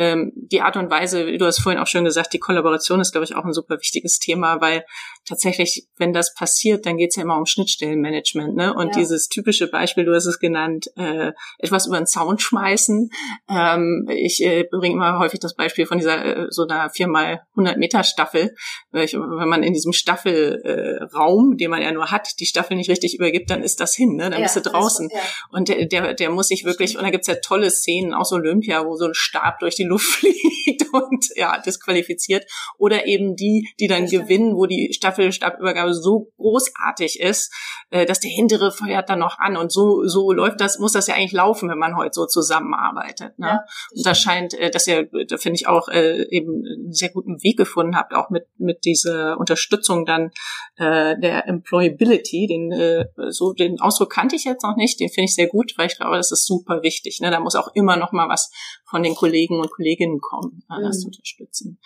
ähm, 0.00 0.32
die 0.34 0.62
Art 0.62 0.78
und 0.78 0.90
Weise, 0.90 1.26
wie 1.26 1.36
du 1.36 1.44
hast 1.44 1.60
vorhin 1.60 1.80
auch 1.80 1.86
schön 1.86 2.04
gesagt, 2.04 2.32
die 2.32 2.38
Kollaboration 2.38 3.00
ist, 3.00 3.12
glaube 3.12 3.26
ich, 3.26 3.36
auch 3.36 3.44
ein 3.44 3.52
super 3.52 3.78
wichtiges 3.78 4.18
Thema, 4.18 4.60
weil 4.62 4.86
tatsächlich, 5.26 5.86
wenn 5.98 6.14
das 6.14 6.34
passiert, 6.34 6.86
dann 6.86 6.96
geht 6.96 7.10
es 7.10 7.16
ja 7.16 7.22
immer 7.22 7.36
um 7.36 7.44
Schnittstellenmanagement. 7.44 8.56
Ne? 8.56 8.72
Und 8.72 8.88
ja. 8.88 9.00
dieses 9.00 9.28
typische 9.28 9.68
Beispiel, 9.68 10.06
du 10.06 10.14
hast 10.14 10.24
es 10.24 10.38
genannt, 10.38 10.86
äh, 10.96 11.32
etwas 11.58 11.86
über 11.86 11.98
den 11.98 12.06
Zaun 12.06 12.38
schmeißen. 12.38 13.10
Ähm, 13.50 14.08
ich 14.10 14.42
äh, 14.42 14.64
bringe 14.70 14.94
immer 14.94 15.18
häufig 15.18 15.38
das 15.38 15.54
Beispiel 15.54 15.84
von 15.84 15.98
dieser 15.98 16.24
äh, 16.24 16.46
so 16.48 16.66
einer 16.66 16.88
4x 16.88 17.40
100 17.50 17.76
Meter 17.76 18.02
Staffel. 18.02 18.54
Ich, 18.92 19.12
wenn 19.12 19.48
man 19.48 19.62
in 19.62 19.74
diesem 19.74 19.92
Staffelraum, 19.92 21.52
äh, 21.52 21.56
den 21.56 21.70
man 21.70 21.82
ja 21.82 21.92
nur 21.92 22.10
hat, 22.10 22.40
die 22.40 22.46
Staffel 22.46 22.78
nicht 22.78 22.88
richtig 22.88 23.14
übergibt, 23.14 23.50
dann 23.50 23.62
ist 23.62 23.80
das 23.80 23.94
hin. 23.94 24.16
Ne? 24.16 24.30
Dann 24.30 24.40
ja, 24.40 24.44
bist 24.44 24.56
du 24.56 24.62
draußen. 24.62 25.10
Ist, 25.10 25.14
ja. 25.14 25.20
Und 25.50 25.68
der, 25.68 25.84
der, 25.84 26.14
der 26.14 26.30
muss 26.30 26.48
sich 26.48 26.64
wirklich, 26.64 26.96
und 26.96 27.04
da 27.04 27.10
gibt's 27.10 27.26
ja 27.26 27.34
tolle 27.34 27.70
Szenen 27.70 28.14
aus 28.14 28.32
Olympia, 28.32 28.86
wo 28.86 28.96
so 28.96 29.04
ein 29.04 29.14
Stab 29.14 29.58
durch 29.58 29.74
die 29.74 29.89
Luft 29.90 30.06
fliegt 30.20 30.86
und 30.92 31.26
ja, 31.34 31.58
disqualifiziert. 31.58 32.46
Oder 32.78 33.06
eben 33.06 33.36
die, 33.36 33.68
die 33.78 33.88
dann 33.88 34.06
gewinnen, 34.06 34.56
wo 34.56 34.66
die 34.66 34.92
Staffelstabübergabe 34.92 35.94
so 35.94 36.32
großartig 36.36 37.20
ist, 37.20 37.52
äh, 37.90 38.06
dass 38.06 38.20
der 38.20 38.30
hintere 38.30 38.72
feuert 38.72 39.10
dann 39.10 39.18
noch 39.18 39.38
an. 39.38 39.56
Und 39.56 39.72
so, 39.72 40.06
so 40.06 40.32
läuft 40.32 40.60
das, 40.60 40.78
muss 40.78 40.92
das 40.92 41.06
ja 41.06 41.14
eigentlich 41.14 41.32
laufen, 41.32 41.68
wenn 41.68 41.78
man 41.78 41.96
heute 41.96 42.12
so 42.14 42.26
zusammenarbeitet. 42.26 43.38
Ne? 43.38 43.46
Ja, 43.46 43.64
und 43.94 44.06
das 44.06 44.20
scheint, 44.20 44.54
äh, 44.54 44.70
dass 44.70 44.86
ihr, 44.86 45.08
da 45.28 45.36
finde 45.36 45.56
ich 45.56 45.66
auch 45.66 45.88
äh, 45.88 46.26
eben 46.30 46.64
einen 46.64 46.92
sehr 46.92 47.10
guten 47.10 47.42
Weg 47.42 47.56
gefunden 47.56 47.96
habt, 47.96 48.14
auch 48.14 48.30
mit, 48.30 48.46
mit 48.58 48.84
dieser 48.84 49.38
Unterstützung 49.38 50.06
dann 50.06 50.30
äh, 50.76 51.18
der 51.20 51.46
Employability, 51.46 52.46
den 52.46 52.72
äh, 52.72 53.06
so 53.30 53.52
den 53.52 53.80
Ausdruck 53.80 54.10
kannte 54.10 54.36
ich 54.36 54.44
jetzt 54.44 54.62
noch 54.62 54.76
nicht, 54.76 55.00
den 55.00 55.08
finde 55.08 55.26
ich 55.26 55.34
sehr 55.34 55.48
gut, 55.48 55.74
weil 55.76 55.86
ich 55.86 55.96
glaube, 55.96 56.16
das 56.16 56.32
ist 56.32 56.46
super 56.46 56.82
wichtig. 56.82 57.20
Ne? 57.20 57.30
Da 57.30 57.40
muss 57.40 57.56
auch 57.56 57.70
immer 57.74 57.96
noch 57.96 58.12
mal 58.12 58.28
was 58.28 58.50
von 58.90 59.02
den 59.02 59.14
Kollegen 59.14 59.60
und 59.60 59.70
Kolleginnen 59.70 60.20
kommen, 60.20 60.62
äh, 60.68 60.82
das 60.82 60.96
mhm. 60.96 61.00
zu 61.00 61.06
unterstützen. 61.08 61.80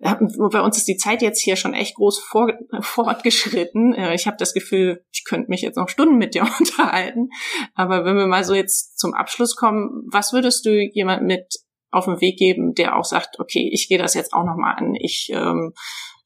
Ja, 0.00 0.18
bei 0.50 0.60
uns 0.60 0.78
ist 0.78 0.88
die 0.88 0.96
Zeit 0.96 1.20
jetzt 1.20 1.40
hier 1.40 1.56
schon 1.56 1.74
echt 1.74 1.96
groß 1.96 2.20
vor, 2.20 2.52
fortgeschritten. 2.80 3.94
Äh, 3.94 4.14
ich 4.14 4.26
habe 4.26 4.36
das 4.38 4.54
Gefühl, 4.54 5.04
ich 5.12 5.24
könnte 5.24 5.50
mich 5.50 5.62
jetzt 5.62 5.76
noch 5.76 5.88
Stunden 5.88 6.16
mit 6.16 6.34
dir 6.34 6.42
unterhalten. 6.58 7.30
Aber 7.74 8.04
wenn 8.04 8.16
wir 8.16 8.26
mal 8.26 8.44
so 8.44 8.54
jetzt 8.54 8.98
zum 8.98 9.14
Abschluss 9.14 9.56
kommen, 9.56 10.06
was 10.10 10.32
würdest 10.32 10.64
du 10.64 10.70
jemand 10.70 11.24
mit 11.24 11.64
auf 11.90 12.06
den 12.06 12.20
Weg 12.20 12.38
geben, 12.38 12.74
der 12.74 12.96
auch 12.96 13.04
sagt, 13.04 13.38
okay, 13.38 13.70
ich 13.72 13.88
gehe 13.88 13.98
das 13.98 14.14
jetzt 14.14 14.32
auch 14.32 14.44
noch 14.44 14.56
mal 14.56 14.72
an. 14.72 14.94
Ich 14.96 15.30
ähm, 15.32 15.72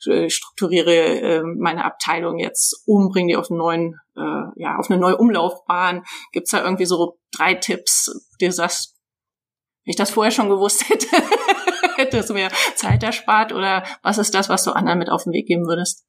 äh, 0.07 0.31
strukturiere 0.31 1.21
äh, 1.21 1.43
meine 1.43 1.85
Abteilung 1.85 2.39
jetzt 2.39 2.85
um, 2.87 3.09
bringe 3.09 3.33
die 3.33 3.37
auf 3.37 3.51
einen 3.51 3.59
neuen, 3.59 4.01
äh, 4.17 4.63
ja, 4.63 4.77
auf 4.79 4.91
eine 4.91 4.99
neue 4.99 5.17
Umlaufbahn. 5.17 6.05
Gibt's 6.33 6.53
da 6.53 6.63
irgendwie 6.63 6.87
so 6.87 7.19
drei 7.33 7.55
Tipps, 7.55 8.31
die 8.41 8.47
du 8.47 8.53
sagst, 8.53 8.98
ich 9.89 9.97
das 9.97 10.11
vorher 10.11 10.31
schon 10.31 10.49
gewusst 10.49 10.89
hätte, 10.89 11.07
hättest 11.97 12.31
du 12.31 12.35
mir 12.35 12.49
Zeit 12.75 13.03
erspart 13.03 13.53
oder 13.53 13.85
was 14.03 14.19
ist 14.19 14.35
das, 14.35 14.49
was 14.49 14.65
du 14.65 14.73
anderen 14.73 14.99
mit 14.99 15.11
auf 15.11 15.25
den 15.25 15.33
Weg 15.33 15.47
geben 15.47 15.67
würdest? 15.67 16.05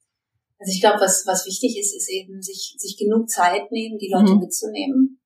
Also 0.58 0.72
ich 0.72 0.80
glaube, 0.80 1.00
was, 1.00 1.24
was 1.26 1.46
wichtig 1.46 1.78
ist, 1.78 1.96
ist 1.96 2.10
eben, 2.10 2.42
sich, 2.42 2.74
sich 2.76 2.98
genug 2.98 3.30
Zeit 3.30 3.72
nehmen, 3.72 3.98
die 3.98 4.10
Leute 4.12 4.34
mhm. 4.34 4.40
mitzunehmen. 4.40 5.20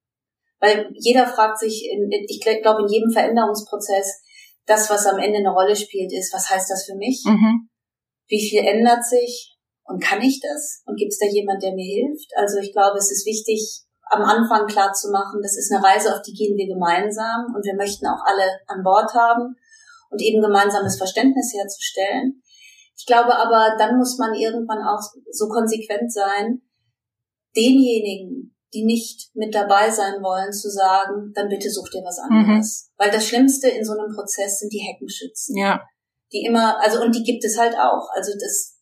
Weil 0.60 0.90
jeder 0.94 1.26
fragt 1.26 1.58
sich, 1.58 1.88
in, 1.90 2.08
ich 2.10 2.40
glaube, 2.40 2.82
in 2.82 2.88
jedem 2.88 3.10
Veränderungsprozess, 3.10 4.22
das, 4.66 4.88
was 4.88 5.06
am 5.06 5.18
Ende 5.18 5.38
eine 5.38 5.50
Rolle 5.50 5.76
spielt, 5.76 6.12
ist, 6.12 6.32
was 6.32 6.48
heißt 6.48 6.70
das 6.70 6.86
für 6.86 6.94
mich? 6.94 7.22
Mhm 7.26 7.68
wie 8.28 8.48
viel 8.48 8.60
ändert 8.60 9.04
sich 9.04 9.56
und 9.84 10.02
kann 10.02 10.22
ich 10.22 10.40
das? 10.40 10.82
Und 10.86 10.96
gibt 10.96 11.12
es 11.12 11.18
da 11.18 11.26
jemand, 11.26 11.62
der 11.62 11.74
mir 11.74 11.84
hilft? 11.84 12.30
Also 12.36 12.58
ich 12.58 12.72
glaube, 12.72 12.98
es 12.98 13.10
ist 13.10 13.26
wichtig, 13.26 13.83
am 14.10 14.22
Anfang 14.22 14.66
klar 14.66 14.92
zu 14.92 15.10
machen, 15.10 15.40
das 15.42 15.56
ist 15.56 15.72
eine 15.72 15.84
Reise, 15.84 16.14
auf 16.14 16.22
die 16.22 16.32
gehen 16.32 16.56
wir 16.56 16.66
gemeinsam 16.66 17.46
und 17.54 17.64
wir 17.64 17.74
möchten 17.74 18.06
auch 18.06 18.22
alle 18.24 18.44
an 18.66 18.82
Bord 18.82 19.12
haben 19.14 19.56
und 20.10 20.20
eben 20.20 20.42
gemeinsames 20.42 20.96
Verständnis 20.96 21.52
herzustellen. 21.54 22.42
Ich 22.96 23.06
glaube 23.06 23.34
aber, 23.34 23.76
dann 23.78 23.98
muss 23.98 24.18
man 24.18 24.34
irgendwann 24.34 24.82
auch 24.82 25.02
so 25.30 25.48
konsequent 25.48 26.12
sein, 26.12 26.62
denjenigen, 27.56 28.54
die 28.72 28.84
nicht 28.84 29.30
mit 29.34 29.54
dabei 29.54 29.90
sein 29.90 30.22
wollen, 30.22 30.52
zu 30.52 30.68
sagen, 30.68 31.32
dann 31.34 31.48
bitte 31.48 31.70
such 31.70 31.90
dir 31.90 32.02
was 32.04 32.18
mhm. 32.18 32.36
anderes. 32.36 32.90
Mhm. 32.90 33.02
Weil 33.02 33.10
das 33.10 33.26
Schlimmste 33.26 33.68
in 33.68 33.84
so 33.84 33.92
einem 33.92 34.14
Prozess 34.14 34.58
sind 34.58 34.72
die 34.72 34.84
Heckenschützen. 34.84 35.56
Ja 35.56 35.80
die 36.34 36.44
immer, 36.44 36.82
also 36.82 37.00
und 37.00 37.14
die 37.14 37.22
gibt 37.22 37.44
es 37.44 37.58
halt 37.58 37.74
auch. 37.74 38.08
Also 38.12 38.32
das 38.32 38.73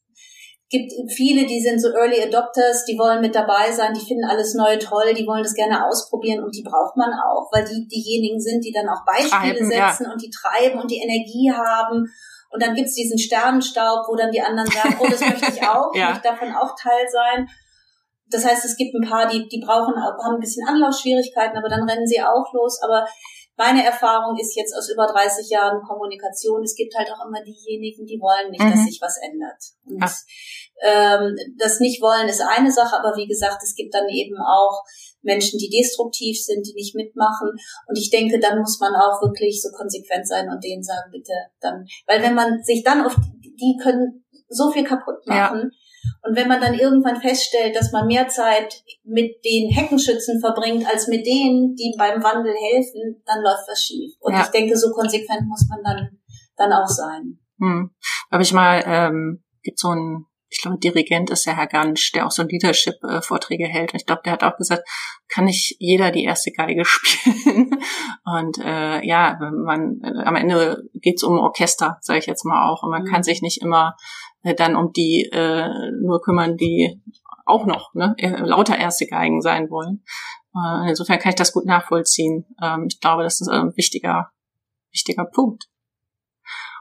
gibt 0.73 0.91
viele, 1.13 1.45
die 1.47 1.61
sind 1.61 1.79
so 1.79 1.93
Early 1.93 2.23
Adopters, 2.23 2.85
die 2.87 2.99
wollen 2.99 3.21
mit 3.21 3.35
dabei 3.35 3.71
sein, 3.71 3.93
die 3.93 4.01
finden 4.01 4.25
alles 4.25 4.55
Neue 4.55 4.79
toll, 4.79 5.13
die 5.13 5.27
wollen 5.27 5.43
das 5.43 5.53
gerne 5.53 5.87
ausprobieren 5.87 6.43
und 6.43 6.57
die 6.57 6.65
braucht 6.65 6.97
man 6.97 7.13
auch, 7.13 7.53
weil 7.53 7.65
die 7.65 7.87
diejenigen 7.87 8.41
sind, 8.41 8.65
die 8.65 8.73
dann 8.73 8.89
auch 8.89 9.05
Beispiele 9.05 9.53
treiben, 9.53 9.69
setzen 9.69 10.07
ja. 10.07 10.13
und 10.13 10.23
die 10.23 10.31
treiben 10.31 10.81
und 10.81 10.91
die 10.91 11.03
Energie 11.05 11.53
haben. 11.53 12.09
Und 12.51 12.63
dann 12.63 12.75
gibt's 12.75 12.95
diesen 12.95 13.19
Sternenstaub, 13.19 14.09
wo 14.09 14.17
dann 14.17 14.33
die 14.33 14.41
anderen 14.41 14.71
sagen, 14.71 14.97
oh, 14.99 15.07
das 15.09 15.21
möchte 15.29 15.53
ich 15.53 15.63
auch, 15.63 15.95
ja. 15.95 16.09
ich 16.09 16.09
möchte 16.15 16.29
davon 16.29 16.55
auch 16.55 16.75
Teil 16.75 17.07
sein. 17.13 17.47
Das 18.31 18.47
heißt, 18.47 18.65
es 18.65 18.77
gibt 18.77 18.95
ein 18.95 19.07
paar, 19.07 19.29
die, 19.29 19.47
die 19.49 19.61
brauchen, 19.61 19.95
haben 19.95 20.37
ein 20.37 20.41
bisschen 20.41 20.67
Anlaufschwierigkeiten, 20.67 21.59
aber 21.59 21.69
dann 21.69 21.87
rennen 21.87 22.07
sie 22.07 22.23
auch 22.23 22.51
los. 22.55 22.81
Aber 22.83 23.07
meine 23.62 23.85
Erfahrung 23.85 24.37
ist 24.37 24.57
jetzt 24.57 24.75
aus 24.77 24.90
über 24.90 25.07
30 25.07 25.48
Jahren 25.48 25.81
Kommunikation, 25.87 26.64
es 26.64 26.75
gibt 26.75 26.92
halt 26.96 27.09
auch 27.12 27.25
immer 27.25 27.40
diejenigen, 27.46 28.05
die 28.05 28.18
wollen 28.18 28.51
nicht, 28.51 28.61
mhm. 28.61 28.72
dass 28.72 28.85
sich 28.85 28.98
was 29.01 29.18
ändert. 29.22 29.62
Und 29.87 30.03
ähm, 30.83 31.37
das 31.59 31.79
Nicht-Wollen 31.79 32.29
ist 32.29 32.42
eine 32.42 32.72
Sache, 32.72 32.98
aber 32.98 33.14
wie 33.16 33.29
gesagt, 33.29 33.62
es 33.62 33.77
gibt 33.77 33.94
dann 33.94 34.09
eben 34.09 34.35
auch 34.38 34.83
Menschen, 35.22 35.61
die 35.61 35.70
destruktiv 35.70 36.37
sind, 36.42 36.66
die 36.66 36.75
nicht 36.75 36.96
mitmachen. 36.96 37.51
Und 37.87 37.96
ich 37.96 38.11
denke, 38.11 38.40
dann 38.40 38.59
muss 38.59 38.81
man 38.81 38.96
auch 38.96 39.22
wirklich 39.22 39.62
so 39.62 39.70
konsequent 39.70 40.27
sein 40.27 40.51
und 40.51 40.64
denen 40.64 40.83
sagen, 40.83 41.12
bitte 41.12 41.33
dann, 41.61 41.87
weil 42.09 42.20
wenn 42.20 42.35
man 42.35 42.61
sich 42.64 42.83
dann 42.83 43.07
auf, 43.07 43.14
die 43.14 43.79
können 43.81 44.25
so 44.48 44.72
viel 44.72 44.83
kaputt 44.83 45.25
machen. 45.27 45.70
Ja 45.70 45.79
und 46.23 46.37
wenn 46.37 46.47
man 46.47 46.61
dann 46.61 46.75
irgendwann 46.75 47.21
feststellt, 47.21 47.75
dass 47.75 47.91
man 47.91 48.07
mehr 48.07 48.29
Zeit 48.29 48.83
mit 49.03 49.45
den 49.45 49.71
Heckenschützen 49.71 50.41
verbringt, 50.41 50.87
als 50.87 51.09
mit 51.09 51.27
denen, 51.27 51.75
die 51.75 51.95
beim 51.99 52.23
Wandel 52.23 52.55
helfen, 52.55 53.23
dann 53.27 53.43
läuft 53.43 53.69
was 53.69 53.83
schief. 53.83 54.15
Und 54.21 54.35
ja. 54.35 54.43
ich 54.43 54.49
denke, 54.49 54.77
so 54.77 54.93
konsequent 54.93 55.49
muss 55.49 55.67
man 55.69 55.83
dann, 55.83 56.19
dann 56.57 56.73
auch 56.73 56.87
sein. 56.87 57.41
Hm. 57.59 57.91
Habe 58.31 58.43
ich 58.43 58.53
mal, 58.53 58.85
ähm, 58.87 59.43
gibt 59.63 59.81
so 59.81 59.89
ein, 59.89 60.27
ich 60.49 60.61
glaube, 60.61 60.79
Dirigent 60.79 61.31
ist 61.31 61.47
der 61.47 61.57
Herr 61.57 61.67
Gansch, 61.67 62.13
der 62.13 62.27
auch 62.27 62.31
so 62.31 62.43
Leadership-Vorträge 62.43 63.67
hält. 63.67 63.93
Und 63.93 64.01
ich 64.01 64.07
glaube, 64.07 64.23
der 64.25 64.35
hat 64.35 64.45
auch 64.45 64.57
gesagt, 64.59 64.87
kann 65.29 65.47
nicht 65.47 65.77
jeder 65.81 66.13
die 66.13 66.25
erste 66.25 66.53
Geige 66.53 66.85
spielen. 66.87 67.71
Und 68.25 68.59
äh, 68.59 69.05
ja, 69.05 69.39
man 69.41 70.01
äh, 70.05 70.23
am 70.25 70.37
Ende 70.37 70.85
geht's 70.95 71.25
um 71.25 71.39
Orchester, 71.39 71.99
sage 72.01 72.21
ich 72.21 72.27
jetzt 72.27 72.45
mal 72.45 72.71
auch. 72.71 72.85
Und 72.85 72.91
man 72.91 73.03
mhm. 73.03 73.07
kann 73.07 73.23
sich 73.25 73.43
nicht 73.43 73.61
immer 73.63 73.97
dann 74.57 74.77
um 74.77 74.93
die 74.93 75.29
äh, 75.33 75.69
nur 76.01 76.21
kümmern, 76.23 76.57
die 76.57 77.01
auch 77.47 77.67
noch 77.67 77.95
ne, 77.95 78.15
lauter 78.39 78.79
erste 78.79 79.07
Geigen 79.07 79.41
sein 79.41 79.71
wollen. 79.71 80.05
Äh, 80.55 80.91
insofern 80.91 81.19
kann 81.19 81.31
ich 81.31 81.37
das 81.37 81.53
gut 81.53 81.65
nachvollziehen. 81.65 82.47
Ähm, 82.63 82.87
ich 82.89 83.01
glaube, 83.01 83.23
das 83.23 83.41
ist 83.41 83.49
ein 83.49 83.77
wichtiger, 83.77 84.31
wichtiger 84.93 85.25
Punkt. 85.25 85.69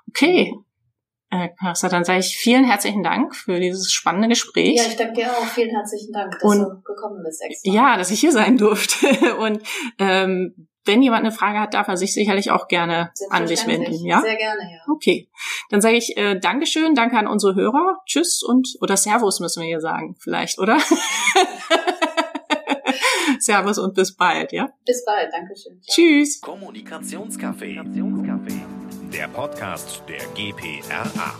Okay. 0.09 0.53
Äh, 1.29 1.49
Carissa, 1.57 1.87
dann 1.87 2.03
sage 2.03 2.19
ich 2.19 2.35
vielen 2.35 2.65
herzlichen 2.65 3.03
Dank 3.03 3.33
für 3.33 3.59
dieses 3.59 3.89
spannende 3.89 4.27
Gespräch. 4.27 4.75
Ja, 4.77 4.83
ich 4.85 4.97
danke 4.97 5.13
dir 5.13 5.31
auch. 5.31 5.45
Vielen 5.45 5.69
herzlichen 5.69 6.11
Dank, 6.11 6.33
dass 6.33 6.43
und, 6.43 6.59
du 6.59 6.81
gekommen 6.81 7.23
bist. 7.23 7.41
Extra. 7.41 7.71
Ja, 7.71 7.97
dass 7.97 8.11
ich 8.11 8.19
hier 8.19 8.33
sein 8.33 8.57
durfte. 8.57 9.35
Und 9.37 9.61
ähm, 9.97 10.67
wenn 10.85 11.01
jemand 11.01 11.25
eine 11.25 11.31
Frage 11.31 11.59
hat, 11.59 11.73
darf 11.73 11.87
er 11.87 11.97
sich 11.97 12.13
sicherlich 12.13 12.51
auch 12.51 12.67
gerne 12.67 13.11
an 13.29 13.45
dich 13.45 13.65
wenden. 13.67 14.05
Ja? 14.05 14.21
Sehr 14.21 14.35
gerne, 14.35 14.61
ja. 14.61 14.79
Okay. 14.91 15.29
Dann 15.69 15.81
sage 15.81 15.97
ich 15.97 16.17
äh, 16.17 16.39
Dankeschön, 16.39 16.95
danke 16.95 17.17
an 17.17 17.27
unsere 17.27 17.55
Hörer. 17.55 17.97
Tschüss 18.05 18.43
und 18.43 18.77
oder 18.81 18.97
Servus 18.97 19.39
müssen 19.39 19.61
wir 19.61 19.67
hier 19.67 19.81
sagen, 19.81 20.15
vielleicht, 20.19 20.59
oder? 20.59 20.79
Servus 23.39 23.77
und 23.77 23.95
bis 23.95 24.15
bald, 24.15 24.51
ja? 24.51 24.69
Bis 24.85 25.05
bald, 25.05 25.31
Dankeschön. 25.31 25.81
Ciao. 25.81 25.95
Tschüss. 25.95 26.41
Kommunikationscafé. 26.41 27.81
Der 29.11 29.27
Podcast 29.27 30.03
der 30.07 30.25
GPRA. 30.35 31.35